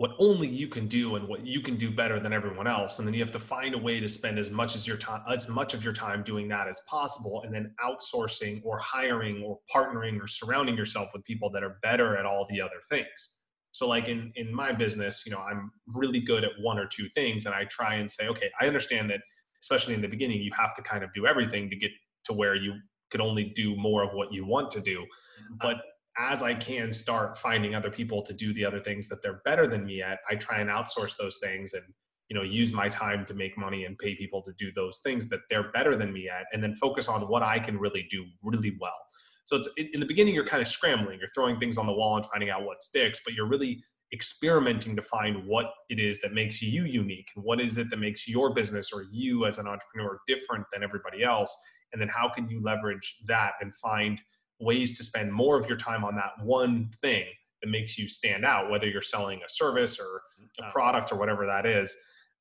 [0.00, 2.98] what only you can do and what you can do better than everyone else.
[2.98, 5.20] And then you have to find a way to spend as much as your time
[5.30, 9.58] as much of your time doing that as possible and then outsourcing or hiring or
[9.70, 13.40] partnering or surrounding yourself with people that are better at all the other things.
[13.72, 17.08] So like in in my business you know i'm really good at one or two
[17.14, 19.20] things and i try and say okay i understand that
[19.62, 21.90] especially in the beginning you have to kind of do everything to get
[22.24, 22.72] to where you
[23.10, 25.00] could only do more of what you want to do.
[25.00, 25.54] Mm-hmm.
[25.60, 25.76] But
[26.18, 29.66] as I can start finding other people to do the other things that they're better
[29.66, 31.84] than me at, I try and outsource those things and
[32.28, 35.28] you know use my time to make money and pay people to do those things
[35.28, 38.24] that they're better than me at and then focus on what I can really do
[38.42, 38.92] really well.
[39.44, 42.16] So it's in the beginning you're kind of scrambling, you're throwing things on the wall
[42.16, 46.32] and finding out what sticks, but you're really experimenting to find what it is that
[46.32, 49.66] makes you unique and what is it that makes your business or you as an
[49.66, 51.56] entrepreneur different than everybody else
[51.92, 54.20] and then how can you leverage that and find
[54.60, 57.24] ways to spend more of your time on that one thing
[57.62, 60.22] that makes you stand out, whether you're selling a service or
[60.64, 61.96] a product or whatever that is.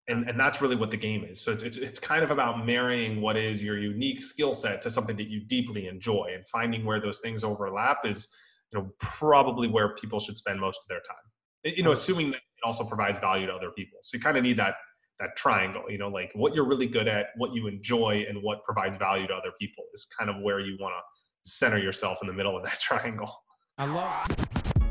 [0.07, 1.39] And, and that's really what the game is.
[1.39, 4.89] So it's, it's, it's kind of about marrying what is your unique skill set to
[4.89, 8.27] something that you deeply enjoy and finding where those things overlap is,
[8.71, 11.75] you know, probably where people should spend most of their time.
[11.75, 13.99] You know, assuming that it also provides value to other people.
[14.01, 14.75] So you kind of need that
[15.19, 18.63] that triangle, you know, like what you're really good at, what you enjoy, and what
[18.63, 21.01] provides value to other people is kind of where you want to
[21.49, 23.43] center yourself in the middle of that triangle.
[23.77, 24.27] I love.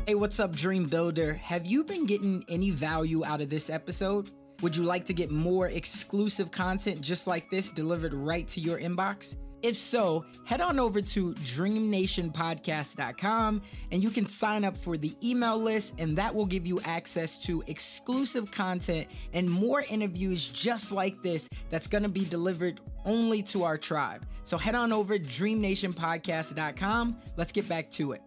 [0.07, 1.33] Hey, what's up, Dream Builder?
[1.33, 4.31] Have you been getting any value out of this episode?
[4.61, 8.79] Would you like to get more exclusive content just like this delivered right to your
[8.79, 9.35] inbox?
[9.61, 15.57] If so, head on over to dreamnationpodcast.com and you can sign up for the email
[15.57, 21.21] list, and that will give you access to exclusive content and more interviews just like
[21.23, 24.25] this that's going to be delivered only to our tribe.
[24.43, 27.17] So head on over dreamnationpodcast.com.
[27.35, 28.21] Let's get back to it.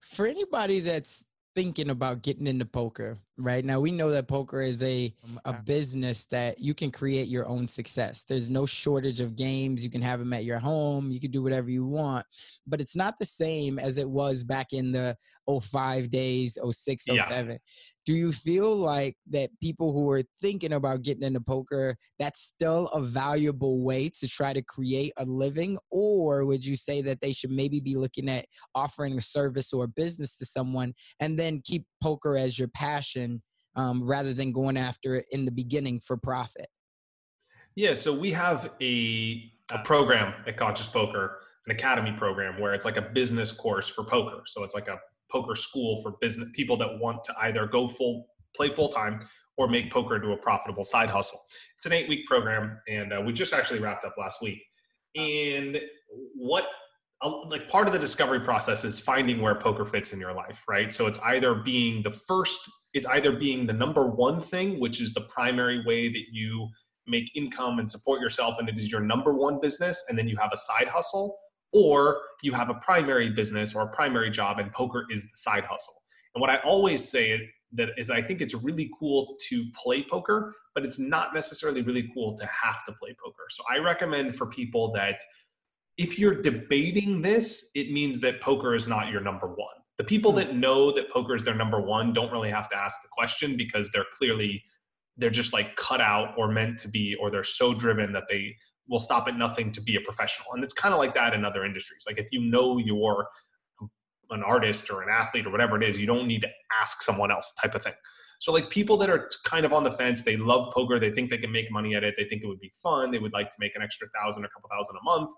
[0.00, 1.25] For anybody that's
[1.56, 3.64] thinking about getting into poker right?
[3.64, 7.46] Now we know that poker is a oh a business that you can create your
[7.46, 8.24] own success.
[8.24, 9.84] There's no shortage of games.
[9.84, 11.10] You can have them at your home.
[11.10, 12.24] You can do whatever you want.
[12.66, 15.16] But it's not the same as it was back in the
[15.48, 17.56] 05 days 06 07 yeah
[18.06, 22.86] do you feel like that people who are thinking about getting into poker that's still
[22.88, 25.76] a valuable way to try to create a living?
[25.90, 29.84] Or would you say that they should maybe be looking at offering a service or
[29.84, 33.42] a business to someone and then keep poker as your passion
[33.74, 36.68] um, rather than going after it in the beginning for profit?
[37.74, 42.84] Yeah so we have a, a program at conscious poker an academy program where it's
[42.84, 44.42] like a business course for poker.
[44.46, 44.98] So it's like a
[45.36, 49.20] poker school for business people that want to either go full play full time
[49.58, 51.40] or make poker into a profitable side hustle.
[51.76, 54.62] It's an eight week program, and uh, we just actually wrapped up last week.
[55.14, 55.78] And
[56.34, 56.64] what
[57.22, 60.62] uh, like part of the discovery process is finding where poker fits in your life,
[60.68, 60.92] right?
[60.92, 62.60] So it's either being the first,
[62.92, 66.68] it's either being the number one thing, which is the primary way that you
[67.06, 70.36] make income and support yourself, and it is your number one business, and then you
[70.36, 71.38] have a side hustle,
[71.76, 75.64] or you have a primary business or a primary job and poker is the side
[75.64, 75.94] hustle.
[76.34, 80.54] And what I always say that is I think it's really cool to play poker,
[80.74, 83.44] but it's not necessarily really cool to have to play poker.
[83.50, 85.20] So I recommend for people that
[85.98, 89.76] if you're debating this, it means that poker is not your number one.
[89.98, 90.38] The people hmm.
[90.38, 93.56] that know that poker is their number one don't really have to ask the question
[93.56, 94.62] because they're clearly
[95.18, 98.54] they're just like cut out or meant to be or they're so driven that they
[98.88, 100.52] will stop at nothing to be a professional.
[100.52, 102.04] And it's kind of like that in other industries.
[102.06, 103.26] Like if you know you're
[104.30, 106.48] an artist or an athlete or whatever it is, you don't need to
[106.80, 107.94] ask someone else type of thing.
[108.38, 111.30] So like people that are kind of on the fence, they love poker, they think
[111.30, 113.50] they can make money at it, they think it would be fun, they would like
[113.50, 115.30] to make an extra thousand, a couple thousand a month,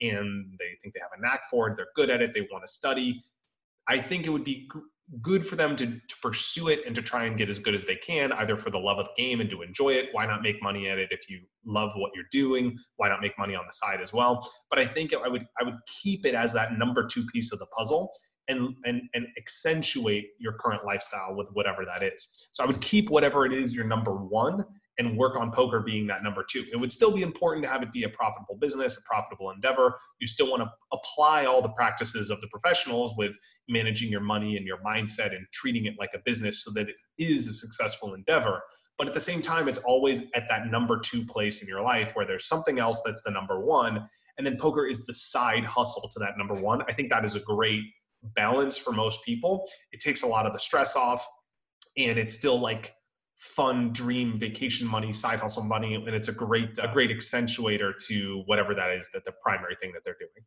[0.00, 2.66] and they think they have a knack for it, they're good at it, they want
[2.66, 3.22] to study.
[3.88, 4.68] I think it would be
[5.22, 7.84] good for them to, to pursue it and to try and get as good as
[7.84, 10.08] they can, either for the love of the game and to enjoy it.
[10.12, 12.76] Why not make money at it if you love what you're doing?
[12.96, 14.50] Why not make money on the side as well?
[14.68, 17.58] But I think I would I would keep it as that number two piece of
[17.58, 18.12] the puzzle
[18.48, 22.48] and and and accentuate your current lifestyle with whatever that is.
[22.52, 24.64] So I would keep whatever it is your number one
[24.98, 26.64] and work on poker being that number two.
[26.72, 29.96] It would still be important to have it be a profitable business, a profitable endeavor.
[30.20, 33.36] You still want to apply all the practices of the professionals with
[33.68, 36.96] managing your money and your mindset and treating it like a business so that it
[37.18, 38.62] is a successful endeavor.
[38.98, 42.12] But at the same time, it's always at that number two place in your life
[42.14, 44.08] where there's something else that's the number one.
[44.38, 46.82] and then poker is the side hustle to that number one.
[46.88, 47.82] I think that is a great
[48.34, 49.66] balance for most people.
[49.92, 51.26] It takes a lot of the stress off,
[51.96, 52.92] and it's still like
[53.36, 58.42] fun dream vacation money side hustle money and it's a great a great accentuator to
[58.46, 60.44] whatever that is that the primary thing that they're doing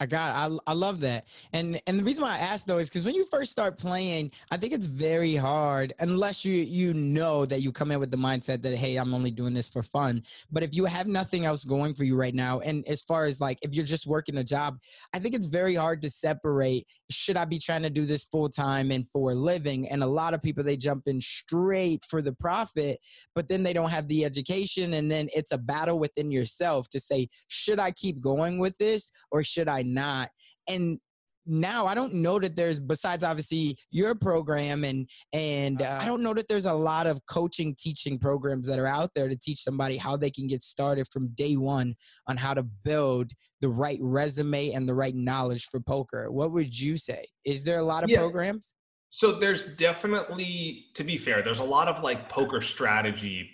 [0.00, 1.26] I got I, I love that.
[1.52, 4.32] And and the reason why I asked though is because when you first start playing,
[4.50, 8.16] I think it's very hard unless you you know that you come in with the
[8.16, 10.22] mindset that hey, I'm only doing this for fun.
[10.50, 13.40] But if you have nothing else going for you right now, and as far as
[13.40, 14.78] like if you're just working a job,
[15.12, 18.48] I think it's very hard to separate should I be trying to do this full
[18.48, 19.88] time and for a living?
[19.88, 22.98] And a lot of people they jump in straight for the profit,
[23.34, 27.00] but then they don't have the education and then it's a battle within yourself to
[27.00, 30.30] say, should I keep going with this or should I not.
[30.68, 30.98] And
[31.46, 36.22] now I don't know that there's besides obviously your program and and uh, I don't
[36.22, 39.62] know that there's a lot of coaching teaching programs that are out there to teach
[39.62, 41.94] somebody how they can get started from day 1
[42.28, 46.30] on how to build the right resume and the right knowledge for poker.
[46.30, 47.26] What would you say?
[47.44, 48.18] Is there a lot of yeah.
[48.18, 48.74] programs?
[49.10, 53.50] So there's definitely to be fair, there's a lot of like poker strategy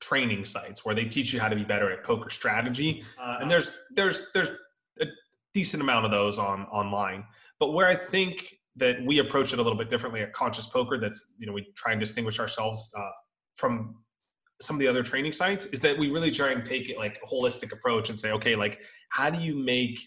[0.00, 3.02] training sites where they teach you how to be better at poker strategy.
[3.20, 4.50] Uh, and there's there's there's
[5.56, 7.24] decent amount of those on online.
[7.58, 10.98] But where I think that we approach it a little bit differently at Conscious Poker,
[11.00, 13.14] that's you know we try and distinguish ourselves uh,
[13.54, 13.96] from
[14.60, 17.18] some of the other training sites, is that we really try and take it like
[17.24, 19.98] a holistic approach and say, okay, like how do you make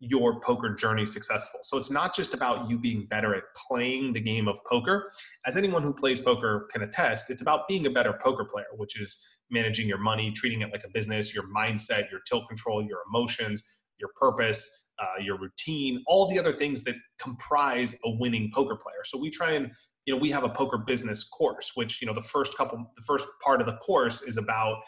[0.00, 1.60] your poker journey successful.
[1.62, 5.10] So it's not just about you being better at playing the game of poker.
[5.46, 9.00] As anyone who plays poker can attest, it's about being a better poker player, which
[9.00, 9.18] is
[9.50, 13.62] managing your money, treating it like a business, your mindset, your tilt control, your emotions,
[13.98, 19.02] your purpose, uh, your routine, all the other things that comprise a winning poker player.
[19.04, 19.70] So we try and
[20.06, 23.02] you know we have a poker business course, which you know the first couple, the
[23.06, 24.78] first part of the course is about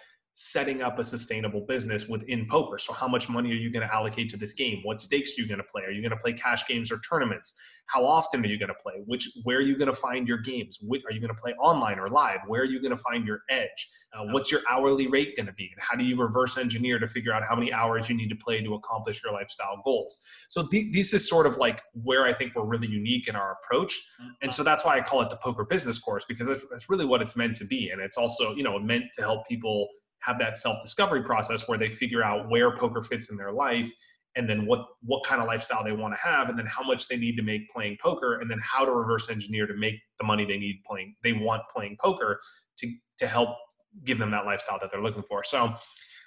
[0.41, 2.79] setting up a sustainable business within poker.
[2.79, 4.83] So how much money are you going to allocate to this game?
[4.85, 5.83] What stakes are you going to play?
[5.83, 7.57] Are you going to play cash games or tournaments?
[7.87, 9.03] How often are you going to play?
[9.07, 10.79] Which where are you going to find your games?
[10.81, 12.39] are you going to play online or live?
[12.47, 13.91] Where are you going to find your edge?
[14.17, 15.71] Uh, what's your hourly rate going to be?
[15.75, 18.37] And how do you reverse engineer to figure out how many hours you need to
[18.37, 20.21] play to accomplish your lifestyle goals?
[20.47, 23.59] So th- this is sort of like where I think we're really unique in our
[23.61, 23.93] approach.
[24.41, 27.07] And so that's why I call it the poker business course because that's, that's really
[27.07, 27.91] what it's meant to be.
[27.91, 29.89] And it's also, you know, meant to help people
[30.21, 33.91] have that self-discovery process where they figure out where poker fits in their life
[34.37, 37.09] and then what what kind of lifestyle they want to have and then how much
[37.09, 40.27] they need to make playing poker and then how to reverse engineer to make the
[40.27, 42.41] money they need playing they want playing poker
[42.77, 43.51] to to help
[44.05, 45.45] give them that lifestyle that they're looking for.
[45.45, 45.75] So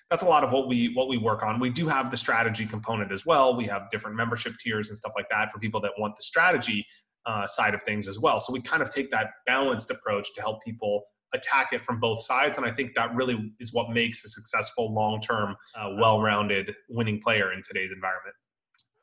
[0.09, 1.59] that's a lot of what we what we work on.
[1.59, 3.55] We do have the strategy component as well.
[3.55, 6.85] We have different membership tiers and stuff like that for people that want the strategy
[7.25, 8.39] uh, side of things as well.
[8.39, 12.23] So we kind of take that balanced approach to help people attack it from both
[12.23, 12.57] sides.
[12.57, 16.73] And I think that really is what makes a successful, long term, uh, well rounded
[16.89, 18.35] winning player in today's environment.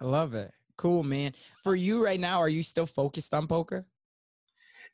[0.01, 0.53] I love it.
[0.77, 1.33] Cool, man.
[1.65, 3.85] For you right now, are you still focused on poker?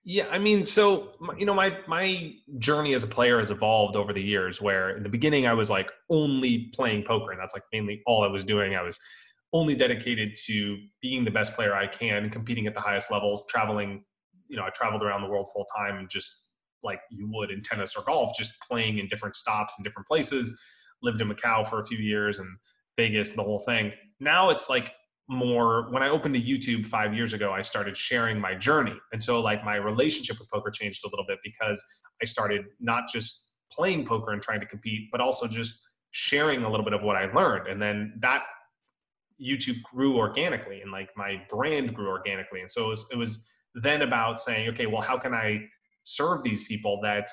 [0.06, 4.12] Yeah, I mean, so you know, my my journey as a player has evolved over
[4.12, 4.60] the years.
[4.60, 8.22] Where in the beginning, I was like only playing poker, and that's like mainly all
[8.22, 8.74] I was doing.
[8.74, 8.98] I was
[9.54, 14.04] only dedicated to being the best player I can, competing at the highest levels, traveling.
[14.48, 16.43] You know, I traveled around the world full time and just
[16.84, 20.58] like you would in tennis or golf, just playing in different stops in different places.
[21.02, 22.48] Lived in Macau for a few years and
[22.96, 23.92] Vegas, the whole thing.
[24.20, 24.92] Now it's like
[25.28, 28.94] more when I opened a YouTube five years ago, I started sharing my journey.
[29.12, 31.82] And so like my relationship with poker changed a little bit because
[32.22, 36.70] I started not just playing poker and trying to compete, but also just sharing a
[36.70, 37.68] little bit of what I learned.
[37.68, 38.42] And then that
[39.42, 42.60] YouTube grew organically and like my brand grew organically.
[42.60, 45.60] And so it was, it was then about saying, okay, well, how can I
[46.04, 47.28] serve these people that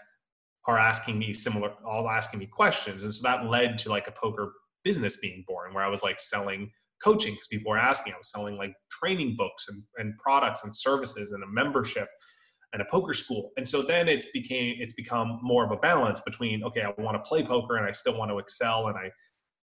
[0.68, 3.04] are asking me similar, all asking me questions.
[3.04, 4.52] And so that led to like a poker
[4.84, 6.72] business being born where I was like selling
[7.04, 8.14] coaching because people were asking.
[8.14, 12.08] I was selling like training books and, and products and services and a membership
[12.74, 13.52] and a poker school.
[13.58, 17.22] And so then it's became it's become more of a balance between okay, I want
[17.22, 19.12] to play poker and I still want to excel and I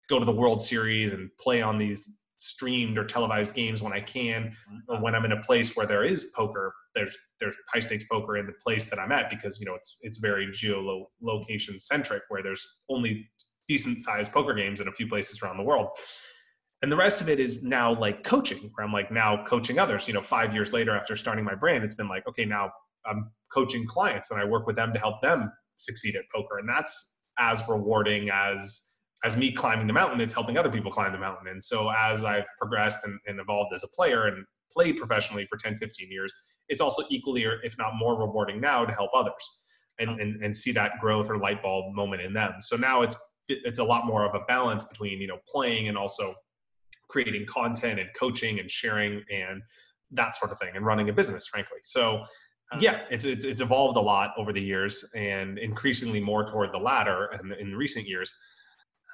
[0.09, 4.01] go to the World Series and play on these streamed or televised games when I
[4.01, 4.56] can,
[4.88, 5.03] or mm-hmm.
[5.03, 6.73] when I'm in a place where there is poker.
[6.95, 9.97] There's there's high stakes poker in the place that I'm at because you know it's
[10.01, 13.29] it's very geolocation centric where there's only
[13.67, 15.88] decent sized poker games in a few places around the world.
[16.82, 20.08] And the rest of it is now like coaching, where I'm like now coaching others.
[20.08, 22.71] You know, five years later after starting my brand, it's been like, okay, now
[23.06, 26.60] I'm coaching clients and I work with them to help them succeed at poker.
[26.60, 28.92] And that's as rewarding as
[29.23, 31.47] as me climbing the mountain, it's helping other people climb the mountain.
[31.47, 35.57] And so as I've progressed and, and, evolved as a player and played professionally for
[35.57, 36.33] 10, 15 years,
[36.67, 39.33] it's also equally or if not more rewarding now to help others
[39.99, 42.53] and, and, and see that growth or light bulb moment in them.
[42.59, 43.15] So now it's
[43.49, 46.33] it's a lot more of a balance between, you know, playing and also
[47.09, 49.62] creating content and coaching and sharing and
[50.12, 51.79] that sort of thing and running a business, frankly.
[51.83, 52.23] So
[52.79, 56.77] yeah, it's, it's, it's evolved a lot over the years and increasingly more toward the
[56.77, 58.33] latter in, in recent years.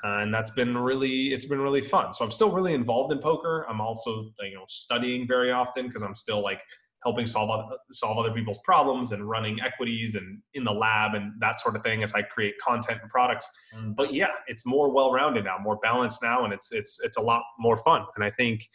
[0.03, 2.13] And that's been really, it's been really fun.
[2.13, 3.65] So I'm still really involved in poker.
[3.69, 6.61] I'm also, you know, studying very often because I'm still like
[7.03, 11.31] helping solve other, solve other people's problems and running equities and in the lab and
[11.39, 13.49] that sort of thing as I create content and products.
[13.75, 13.95] Mm.
[13.95, 17.41] But yeah, it's more well-rounded now, more balanced now, and it's it's it's a lot
[17.57, 18.05] more fun.
[18.15, 18.67] And I think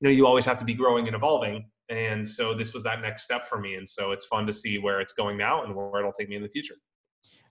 [0.00, 1.70] you know you always have to be growing and evolving.
[1.88, 3.74] And so this was that next step for me.
[3.74, 6.36] And so it's fun to see where it's going now and where it'll take me
[6.36, 6.76] in the future.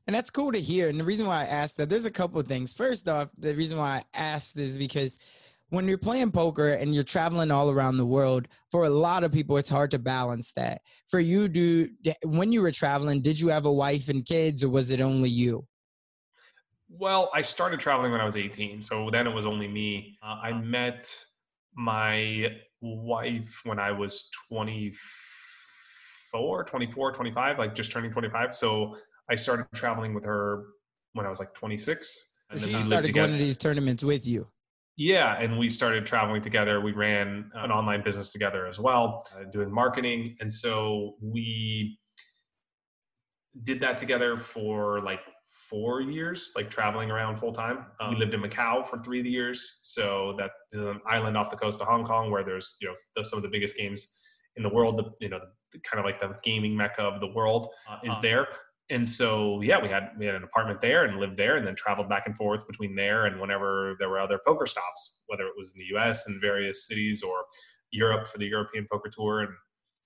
[0.10, 0.90] And that's cool to hear.
[0.90, 2.74] And the reason why I asked that, there's a couple of things.
[2.74, 5.20] First off, the reason why I asked is because
[5.70, 9.32] when you're playing poker and you're traveling all around the world, for a lot of
[9.32, 10.82] people, it's hard to balance that.
[11.10, 11.90] For you, do
[12.24, 15.30] when you were traveling, did you have a wife and kids, or was it only
[15.30, 15.68] you?
[16.90, 20.18] Well, I started traveling when I was 18, so then it was only me.
[20.24, 21.08] Uh, I met
[21.76, 22.48] my
[22.82, 28.56] wife when I was 24, 24, 25, like just turning 25.
[28.56, 28.98] So
[29.30, 30.66] I started traveling with her
[31.14, 32.34] when I was like 26.
[32.52, 34.48] And so she started going to these tournaments with you.
[34.98, 36.82] Yeah, and we started traveling together.
[36.82, 41.98] We ran an online business together as well, uh, doing marketing, and so we
[43.64, 45.22] did that together for like
[45.70, 47.86] four years, like traveling around full time.
[48.02, 51.56] Um, we lived in Macau for three years, so that is an island off the
[51.56, 54.12] coast of Hong Kong where there's you know some of the biggest games
[54.58, 54.98] in the world.
[54.98, 55.40] The, you know,
[55.72, 58.22] the, kind of like the gaming mecca of the world uh, is uh-huh.
[58.22, 58.48] there
[58.90, 61.76] and so yeah we had we had an apartment there and lived there and then
[61.76, 65.54] traveled back and forth between there and whenever there were other poker stops whether it
[65.58, 67.44] was in the us and various cities or
[67.92, 69.50] europe for the european poker tour and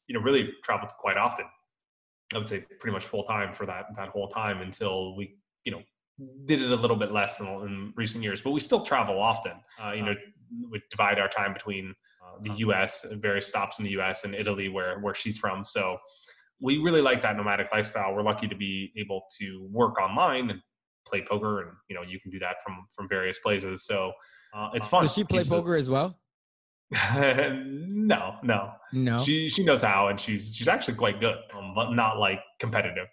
[0.08, 1.46] you know really traveled quite often.
[2.34, 5.72] I would say pretty much full time for that that whole time until we you
[5.72, 5.82] know
[6.46, 9.54] did it a little bit less in, in recent years but we still travel often
[9.84, 10.14] uh, you know
[10.70, 14.70] we divide our time between uh, the us various stops in the us and italy
[14.70, 15.64] where where she's from.
[15.64, 15.98] So
[16.64, 18.16] we really like that nomadic lifestyle.
[18.16, 20.62] We're lucky to be able to work online and
[21.06, 23.86] play poker, and you know you can do that from from various places.
[23.86, 24.14] So
[24.56, 25.04] uh, it's fun.
[25.04, 25.82] Does she play poker us...
[25.82, 26.18] as well?
[27.16, 29.24] no, no, no.
[29.26, 33.08] She she knows how, and she's she's actually quite good, um, but not like competitive.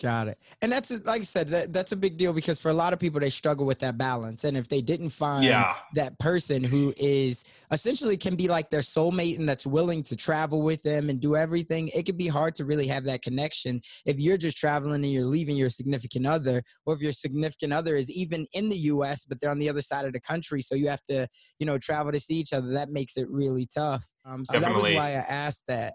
[0.00, 0.38] Got it.
[0.60, 2.98] And that's like I said, that, that's a big deal because for a lot of
[2.98, 4.42] people, they struggle with that balance.
[4.42, 5.76] And if they didn't find yeah.
[5.94, 10.62] that person who is essentially can be like their soulmate and that's willing to travel
[10.62, 14.18] with them and do everything, it can be hard to really have that connection if
[14.18, 18.10] you're just traveling and you're leaving your significant other, or if your significant other is
[18.10, 20.62] even in the US, but they're on the other side of the country.
[20.62, 21.28] So you have to,
[21.60, 22.68] you know, travel to see each other.
[22.70, 24.04] That makes it really tough.
[24.24, 24.94] Um, so Definitely.
[24.94, 25.94] that was why I asked that.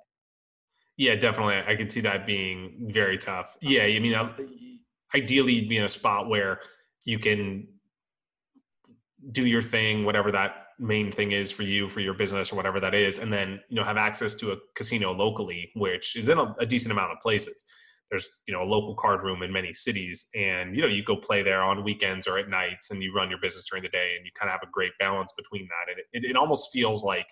[0.97, 1.61] Yeah, definitely.
[1.71, 3.55] I could see that being very tough.
[3.61, 4.15] Yeah, I mean,
[5.15, 6.59] ideally, you'd be in a spot where
[7.05, 7.67] you can
[9.31, 12.79] do your thing, whatever that main thing is for you, for your business, or whatever
[12.79, 16.37] that is, and then you know have access to a casino locally, which is in
[16.37, 17.65] a, a decent amount of places.
[18.09, 21.15] There's you know a local card room in many cities, and you know you go
[21.17, 24.13] play there on weekends or at nights, and you run your business during the day,
[24.15, 25.91] and you kind of have a great balance between that.
[25.91, 27.27] And it, it, it almost feels like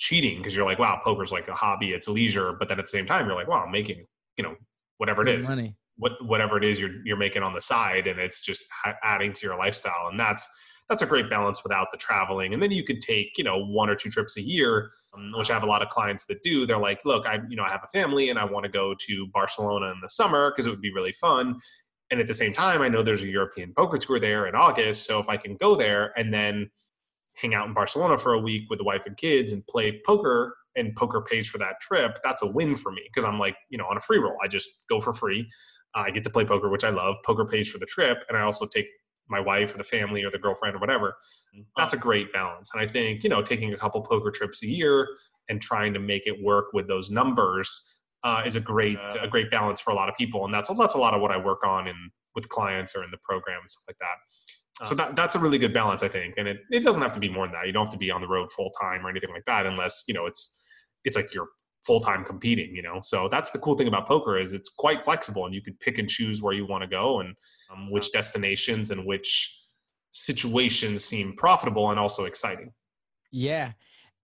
[0.00, 2.90] cheating because you're like, wow, poker's like a hobby, it's leisure, but then at the
[2.90, 4.56] same time, you're like, wow, I'm making you know
[4.96, 8.18] whatever it is, money, what whatever it is you're you're making on the side, and
[8.18, 8.62] it's just
[9.04, 10.48] adding to your lifestyle, and that's
[10.88, 12.52] that's a great balance without the traveling.
[12.52, 15.50] And then you could take you know one or two trips a year, um, which
[15.50, 16.66] I have a lot of clients that do.
[16.66, 18.94] They're like, look, I you know I have a family and I want to go
[19.06, 21.60] to Barcelona in the summer because it would be really fun.
[22.10, 25.06] And at the same time, I know there's a European poker tour there in August.
[25.06, 26.68] So if I can go there and then
[27.40, 30.54] hang out in Barcelona for a week with the wife and kids and play poker
[30.76, 33.78] and poker pays for that trip, that's a win for me because I'm like, you
[33.78, 34.36] know, on a free roll.
[34.42, 35.48] I just go for free.
[35.96, 37.16] Uh, I get to play poker, which I love.
[37.24, 38.86] Poker pays for the trip, and I also take
[39.28, 41.16] my wife or the family or the girlfriend or whatever.
[41.76, 42.70] That's a great balance.
[42.74, 45.06] And I think, you know, taking a couple poker trips a year
[45.48, 49.50] and trying to make it work with those numbers uh, is a great a great
[49.50, 50.44] balance for a lot of people.
[50.44, 53.10] And that's that's a lot of what I work on in with clients or in
[53.10, 54.16] the program and stuff like that
[54.82, 56.34] so that, that's a really good balance, I think.
[56.36, 57.66] And it, it doesn't have to be more than that.
[57.66, 60.04] You don't have to be on the road full time or anything like that, unless,
[60.08, 60.62] you know, it's,
[61.04, 61.48] it's like you're
[61.86, 62.98] full time competing, you know?
[63.02, 65.98] So that's the cool thing about poker is it's quite flexible and you can pick
[65.98, 67.34] and choose where you want to go and
[67.72, 69.56] um, which destinations and which
[70.12, 72.72] situations seem profitable and also exciting.
[73.30, 73.72] Yeah.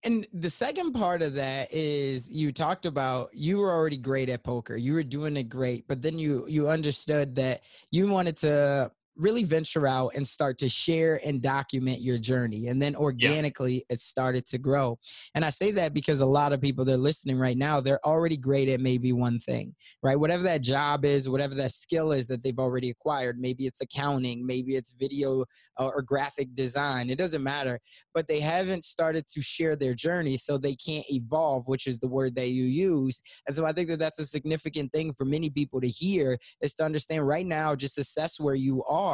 [0.03, 4.43] And the second part of that is you talked about you were already great at
[4.43, 4.75] poker.
[4.75, 9.43] You were doing it great, but then you you understood that you wanted to really
[9.43, 12.67] venture out and start to share and document your journey.
[12.67, 13.93] And then organically, yeah.
[13.95, 14.97] it started to grow.
[15.35, 18.05] And I say that because a lot of people that are listening right now, they're
[18.05, 20.19] already great at maybe one thing, right?
[20.19, 24.45] Whatever that job is, whatever that skill is that they've already acquired, maybe it's accounting,
[24.45, 25.45] maybe it's video
[25.79, 27.79] uh, or graphic design, it doesn't matter.
[28.13, 32.07] But they haven't started to share their journey, so they can't evolve, which is the
[32.07, 33.21] word that you use.
[33.47, 36.73] And so I think that that's a significant thing for many people to hear is
[36.75, 39.06] to understand right now, just assess where you are.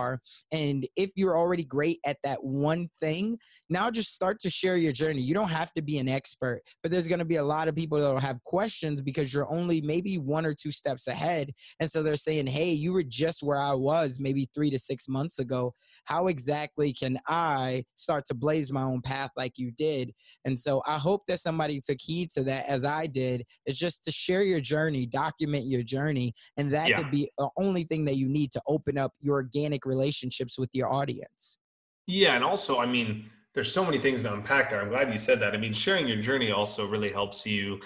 [0.52, 3.38] And if you're already great at that one thing,
[3.70, 5.22] now just start to share your journey.
[5.22, 7.76] You don't have to be an expert, but there's going to be a lot of
[7.76, 11.52] people that will have questions because you're only maybe one or two steps ahead.
[11.80, 15.08] And so they're saying, hey, you were just where I was maybe three to six
[15.08, 15.74] months ago.
[16.06, 20.12] How exactly can I start to blaze my own path like you did?
[20.46, 24.04] And so I hope that somebody took heed to that as I did, is just
[24.06, 26.34] to share your journey, document your journey.
[26.58, 26.98] And that yeah.
[26.98, 30.70] could be the only thing that you need to open up your organic relationships with
[30.74, 31.60] your audience.
[32.08, 32.36] Yeah.
[32.36, 34.82] And also, I mean, there's so many things to unpack there.
[34.82, 35.54] I'm glad you said that.
[35.54, 37.80] I mean, sharing your journey also really helps you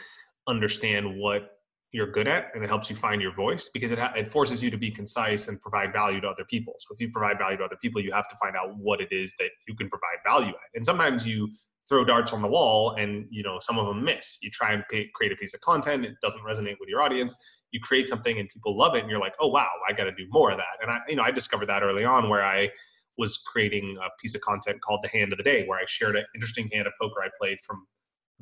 [0.48, 1.52] understand what
[1.92, 4.62] you're good at and it helps you find your voice because it, ha- it forces
[4.62, 6.74] you to be concise and provide value to other people.
[6.80, 9.10] So if you provide value to other people, you have to find out what it
[9.12, 10.76] is that you can provide value at.
[10.76, 11.50] And sometimes you
[11.88, 14.84] throw darts on the wall and you know some of them miss you try and
[14.92, 17.36] pay, create a piece of content it doesn't resonate with your audience
[17.72, 20.12] you create something and people love it and you're like oh wow i got to
[20.12, 22.70] do more of that and i you know i discovered that early on where i
[23.18, 26.16] was creating a piece of content called the hand of the day where i shared
[26.16, 27.86] an interesting hand of poker i played from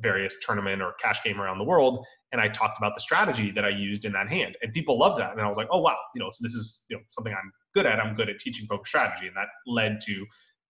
[0.00, 3.64] various tournament or cash game around the world and i talked about the strategy that
[3.64, 5.96] i used in that hand and people loved that and i was like oh wow
[6.14, 8.66] you know so this is you know something i'm good at i'm good at teaching
[8.70, 10.12] poker strategy and that led to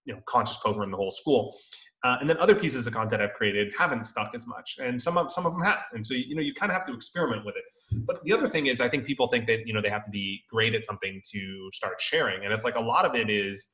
[0.04, 1.57] you know conscious poker in the whole school
[2.07, 5.18] uh, and then other pieces of content I've created haven't stuck as much, and some
[5.18, 5.80] of some of them have.
[5.92, 7.64] And so you know you kind of have to experiment with it.
[7.93, 10.11] But the other thing is, I think people think that you know they have to
[10.11, 13.72] be great at something to start sharing, and it's like a lot of it is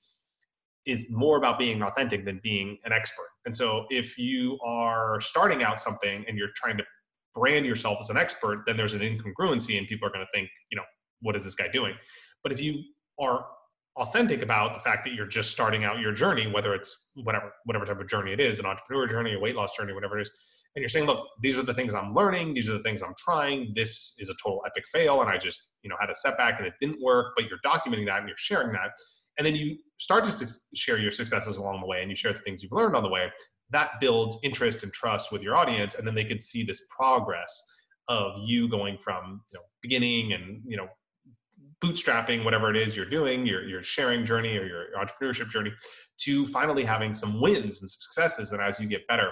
[0.84, 3.28] is more about being authentic than being an expert.
[3.46, 6.84] And so if you are starting out something and you're trying to
[7.34, 10.48] brand yourself as an expert, then there's an incongruency, and people are going to think,
[10.70, 10.84] you know,
[11.20, 11.94] what is this guy doing?
[12.42, 12.82] But if you
[13.20, 13.46] are
[13.96, 17.84] authentic about the fact that you're just starting out your journey, whether it's whatever whatever
[17.84, 20.30] type of journey it is, an entrepreneur journey, a weight loss journey, whatever it is,
[20.74, 23.14] and you're saying, look, these are the things I'm learning, these are the things I'm
[23.18, 23.72] trying.
[23.74, 26.66] This is a total epic fail, and I just you know had a setback and
[26.66, 28.90] it didn't work, but you're documenting that and you're sharing that,
[29.38, 32.40] and then you start to share your successes along the way, and you share the
[32.40, 33.30] things you've learned on the way.
[33.70, 37.62] That builds interest and trust with your audience, and then they can see this progress
[38.08, 40.88] of you going from you know beginning and you know
[41.82, 45.72] bootstrapping whatever it is you're doing, your, your sharing journey or your entrepreneurship journey,
[46.16, 48.52] to finally having some wins and successes.
[48.52, 49.30] And as you get better,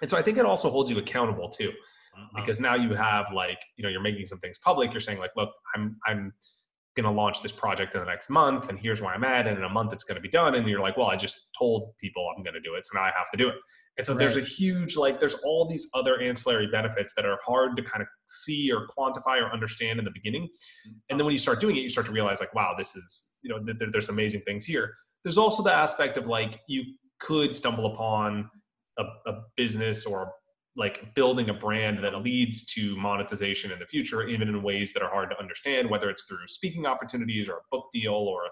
[0.00, 2.40] and so I think it also holds you accountable too, uh-huh.
[2.40, 4.92] because now you have like you know you're making some things public.
[4.92, 6.32] You're saying like, look, I'm I'm
[6.96, 9.58] going to launch this project in the next month, and here's where I'm at, and
[9.58, 10.54] in a month it's going to be done.
[10.54, 13.04] And you're like, well, I just told people I'm going to do it, so now
[13.04, 13.56] I have to do it.
[13.98, 14.18] And so right.
[14.18, 18.02] there's a huge, like, there's all these other ancillary benefits that are hard to kind
[18.02, 20.48] of see or quantify or understand in the beginning.
[21.08, 23.30] And then when you start doing it, you start to realize, like, wow, this is,
[23.40, 24.92] you know, th- there's amazing things here.
[25.24, 26.82] There's also the aspect of like, you
[27.20, 28.50] could stumble upon
[28.98, 30.32] a, a business or
[30.76, 35.02] like building a brand that leads to monetization in the future, even in ways that
[35.02, 38.42] are hard to understand, whether it's through speaking opportunities or a book deal or,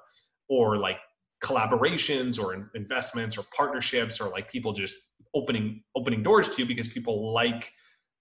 [0.48, 0.96] or like
[1.42, 4.94] collaborations or investments or partnerships or like people just
[5.34, 7.70] opening opening doors to you because people like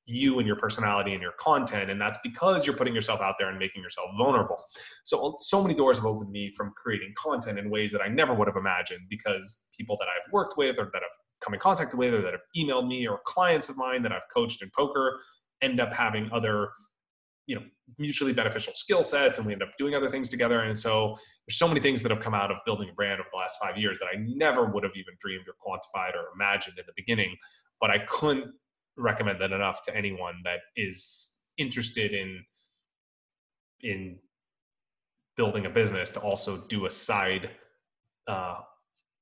[0.06, 3.48] you and your personality and your content and that's because you're putting yourself out there
[3.48, 4.58] and making yourself vulnerable.
[5.06, 8.34] So so many doors have opened me from creating content in ways that i never
[8.34, 11.94] would have imagined because people that i've worked with or that i've come in contact
[11.94, 15.20] with or that have emailed me or clients of mine that i've coached in poker
[15.62, 16.70] end up having other
[17.48, 17.62] you know
[17.98, 20.62] mutually beneficial skill sets and we end up doing other things together.
[20.62, 23.30] And so there's so many things that have come out of building a brand over
[23.32, 26.78] the last five years that i never would have even dreamed or quantified or imagined
[26.78, 27.36] in the beginning
[27.82, 28.52] but i couldn't
[28.98, 32.44] recommend that enough to anyone that is interested in
[33.82, 34.18] in
[35.36, 37.50] building a business to also do a side
[38.28, 38.60] uh,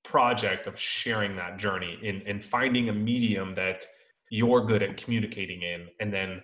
[0.03, 3.85] project of sharing that journey in and finding a medium that
[4.29, 6.41] you're good at communicating in and then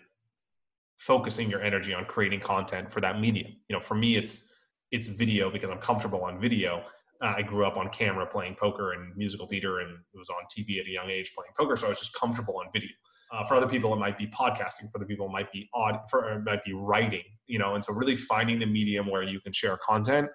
[0.98, 3.52] focusing your energy on creating content for that medium.
[3.70, 4.54] You know, for me, it's
[4.92, 6.84] it's video because I'm comfortable on video.
[7.22, 10.44] Uh, I grew up on camera playing poker and musical theater, and it was on
[10.46, 12.92] TV at a young age playing poker, so I was just comfortable on video.
[13.34, 14.90] Uh, for other people, it might be podcasting.
[14.92, 16.00] For other people, it might be odd.
[16.10, 17.24] For it might be writing.
[17.48, 20.28] You know, and so really finding the medium where you can share content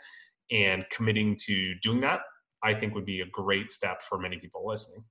[0.51, 2.21] and committing to doing that,
[2.63, 5.05] I think would be a great step for many people listening.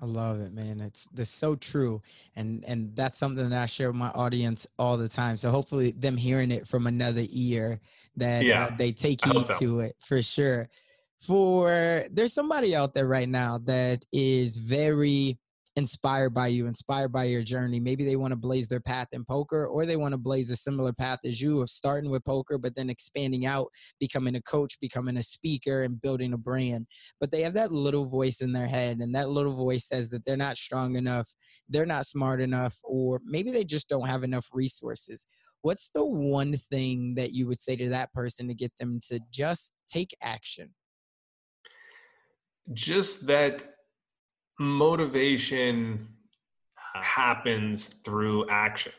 [0.00, 0.80] I love it, man.
[0.80, 2.02] It's this so true,
[2.34, 5.36] and and that's something that I share with my audience all the time.
[5.36, 7.80] So hopefully, them hearing it from another ear,
[8.16, 9.58] that yeah, uh, they take heed so.
[9.60, 10.68] to it for sure.
[11.20, 15.38] For there's somebody out there right now that is very
[15.76, 17.80] inspired by you, inspired by your journey.
[17.80, 20.56] Maybe they want to blaze their path in poker, or they want to blaze a
[20.56, 23.68] similar path as you of starting with poker, but then expanding out,
[23.98, 26.86] becoming a coach, becoming a speaker, and building a brand.
[27.20, 30.24] But they have that little voice in their head, and that little voice says that
[30.26, 31.32] they're not strong enough,
[31.68, 35.26] they're not smart enough, or maybe they just don't have enough resources.
[35.62, 39.20] What's the one thing that you would say to that person to get them to
[39.30, 40.74] just take action?
[42.72, 43.64] Just that
[44.58, 46.08] motivation
[46.94, 48.92] happens through action.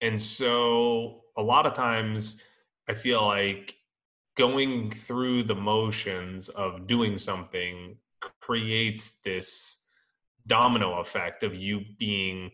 [0.00, 2.40] And so a lot of times
[2.88, 3.74] I feel like
[4.36, 7.96] going through the motions of doing something
[8.40, 9.86] creates this
[10.46, 12.50] domino effect of you being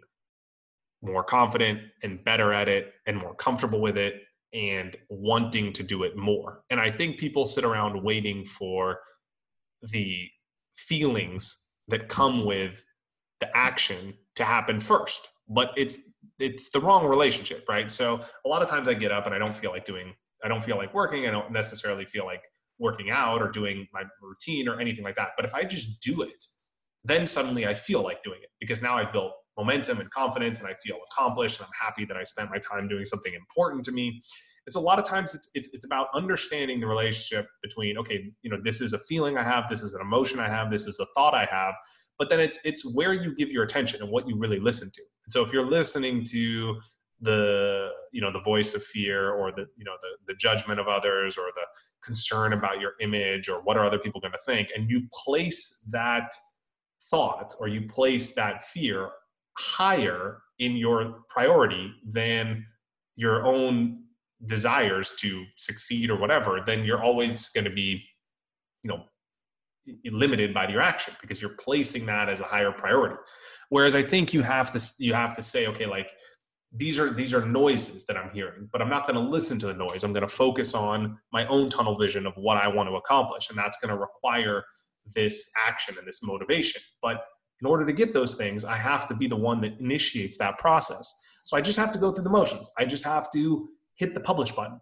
[1.03, 4.14] more confident and better at it and more comfortable with it
[4.53, 6.62] and wanting to do it more.
[6.70, 9.01] And I think people sit around waiting for
[9.83, 10.28] the
[10.76, 12.84] feelings that come with
[13.41, 15.99] the action to happen first but it's
[16.38, 17.91] it's the wrong relationship right?
[17.91, 20.14] So a lot of times i get up and i don't feel like doing
[20.45, 21.26] i don't feel like working.
[21.26, 22.43] I don't necessarily feel like
[22.78, 25.30] working out or doing my routine or anything like that.
[25.36, 26.45] But if i just do it
[27.05, 30.68] then suddenly i feel like doing it because now i've built momentum and confidence and
[30.68, 33.93] i feel accomplished and i'm happy that i spent my time doing something important to
[33.93, 34.22] me
[34.71, 38.51] it's a lot of times it's, it's it's about understanding the relationship between okay you
[38.51, 40.99] know this is a feeling i have this is an emotion i have this is
[41.01, 41.75] a thought i have
[42.21, 45.03] but then it's it's where you give your attention and what you really listen to.
[45.25, 46.77] And so if you're listening to
[47.23, 50.87] the you know the voice of fear or the you know the, the judgment of
[50.87, 51.62] others or the
[52.05, 55.85] concern about your image or what are other people going to think and you place
[55.91, 56.31] that
[57.11, 59.11] thought or you place that fear
[59.59, 62.64] higher in your priority than
[63.16, 64.03] your own
[64.47, 68.03] desires to succeed or whatever, then you're always going to be,
[68.82, 69.05] you know,
[70.07, 73.16] limited by your action because you're placing that as a higher priority.
[73.70, 76.11] Whereas I think you have to you have to say, okay, like
[76.72, 79.66] these are these are noises that I'm hearing, but I'm not going to listen to
[79.66, 80.05] the noise.
[80.05, 83.51] I'm going to focus on my own tunnel vision of what I want to accomplish,
[83.51, 84.64] and that's going to require
[85.14, 86.80] this action and this motivation.
[87.03, 87.24] But
[87.61, 90.59] in order to get those things, I have to be the one that initiates that
[90.59, 91.12] process.
[91.45, 92.70] So I just have to go through the motions.
[92.78, 93.68] I just have to
[94.01, 94.80] hit the publish button.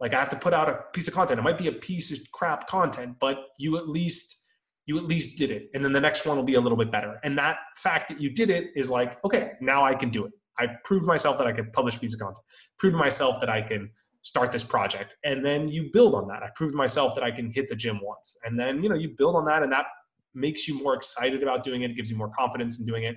[0.00, 1.38] Like I have to put out a piece of content.
[1.38, 4.42] It might be a piece of crap content, but you at least
[4.86, 5.70] you at least did it.
[5.74, 7.18] And then the next one will be a little bit better.
[7.24, 10.32] And that fact that you did it is like, okay, now I can do it.
[10.58, 12.44] I've proved myself that I can publish a piece of content,
[12.78, 13.90] proved myself that I can
[14.20, 15.16] start this project.
[15.24, 16.42] And then you build on that.
[16.42, 18.36] I proved myself that I can hit the gym once.
[18.44, 19.86] And then, you know, you build on that and that
[20.34, 21.90] makes you more excited about doing it.
[21.92, 23.16] It gives you more confidence in doing it.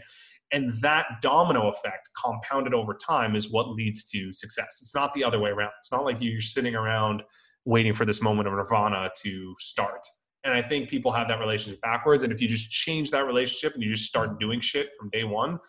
[0.52, 4.80] And that domino effect compounded over time is what leads to success.
[4.82, 5.72] It's not the other way around.
[5.80, 7.24] It's not like you're sitting around
[7.66, 10.08] waiting for this moment of nirvana to start.
[10.46, 12.24] And I think people have that relationship backwards.
[12.24, 15.26] And if you just change that relationship and you just start doing shit from day
[15.26, 15.60] one,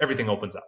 [0.00, 0.64] everything opens up.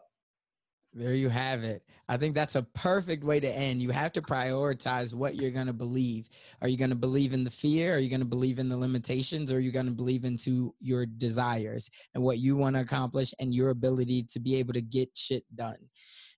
[0.97, 1.82] There you have it.
[2.09, 3.82] I think that's a perfect way to end.
[3.82, 6.28] You have to prioritize what you're going to believe.
[6.62, 7.97] Are you going to believe in the fear?
[7.97, 9.51] Are you going to believe in the limitations?
[9.51, 13.34] Or are you going to believe into your desires and what you want to accomplish
[13.40, 15.78] and your ability to be able to get shit done?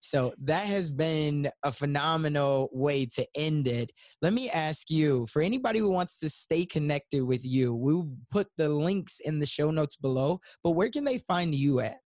[0.00, 3.92] So that has been a phenomenal way to end it.
[4.22, 8.46] Let me ask you for anybody who wants to stay connected with you, we'll put
[8.56, 11.98] the links in the show notes below, but where can they find you at?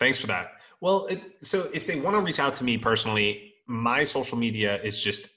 [0.00, 0.52] Thanks for that.
[0.80, 4.80] Well, it, so if they want to reach out to me personally, my social media
[4.82, 5.28] is just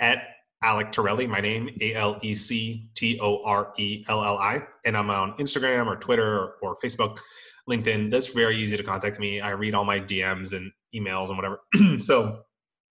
[0.00, 0.18] at
[0.62, 4.62] Alec Torelli, my name, A L E C T O R E L L I.
[4.84, 7.18] And I'm on Instagram or Twitter or, or, Facebook,
[7.68, 8.10] LinkedIn.
[8.10, 9.40] That's very easy to contact me.
[9.40, 11.60] I read all my DMs and emails and whatever.
[11.98, 12.42] so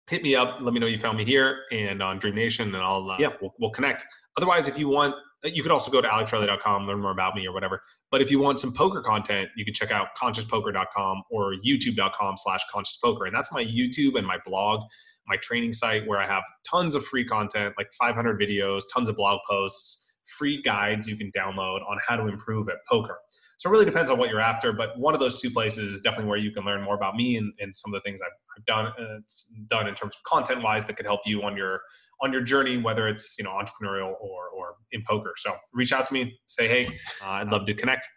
[0.10, 0.58] hit me up.
[0.62, 3.34] Let me know you found me here and on Dream Nation, and I'll, uh, yeah,
[3.40, 4.04] we'll, we'll connect.
[4.38, 5.14] Otherwise, if you want
[5.44, 7.82] you could also go to alectorelli.com, learn more about me or whatever.
[8.12, 12.62] But if you want some poker content, you can check out consciouspoker.com or youtube.com slash
[12.74, 13.26] consciouspoker.
[13.26, 14.82] And that's my YouTube and my blog,
[15.28, 19.16] my training site where I have tons of free content, like 500 videos, tons of
[19.16, 23.18] blog posts, free guides you can download on how to improve at poker.
[23.60, 26.02] So it really depends on what you're after, but one of those two places is
[26.02, 28.32] definitely where you can learn more about me and, and some of the things I've,
[28.58, 29.20] I've done uh,
[29.68, 31.82] done in terms of content wise that could help you on your
[32.22, 35.34] on your journey, whether it's you know entrepreneurial or or in poker.
[35.38, 36.86] So reach out to me, say hey,
[37.24, 38.08] uh, I'd love to connect.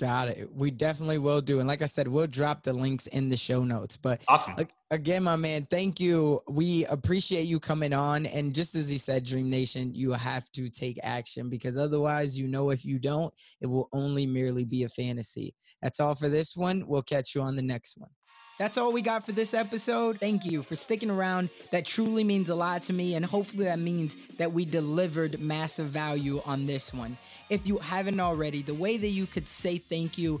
[0.00, 0.48] Got it.
[0.52, 1.60] We definitely will do.
[1.60, 3.96] And like I said, we'll drop the links in the show notes.
[3.96, 4.56] But awesome.
[4.90, 6.40] Again, my man, thank you.
[6.48, 8.26] We appreciate you coming on.
[8.26, 12.48] And just as he said, Dream Nation, you have to take action because otherwise, you
[12.48, 15.54] know, if you don't, it will only merely be a fantasy.
[15.82, 16.86] That's all for this one.
[16.86, 18.10] We'll catch you on the next one.
[18.56, 20.20] That's all we got for this episode.
[20.20, 21.50] Thank you for sticking around.
[21.72, 25.88] That truly means a lot to me, and hopefully, that means that we delivered massive
[25.88, 27.16] value on this one.
[27.50, 30.40] If you haven't already, the way that you could say thank you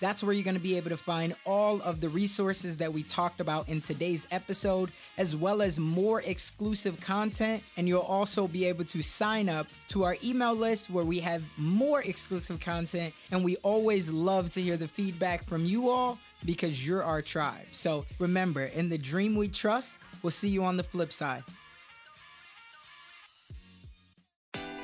[0.00, 3.02] that's where you're going to be able to find all of the resources that we
[3.02, 7.62] talked about in today's episode, as well as more exclusive content.
[7.76, 11.42] And you'll also be able to sign up to our email list where we have
[11.56, 13.14] more exclusive content.
[13.30, 17.66] And we always love to hear the feedback from you all because you're our tribe.
[17.72, 21.42] So remember, in the dream we trust, we'll see you on the flip side.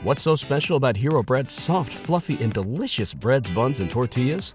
[0.02, 4.54] What's so special about Hero Bread's soft, fluffy, and delicious breads, buns, and tortillas?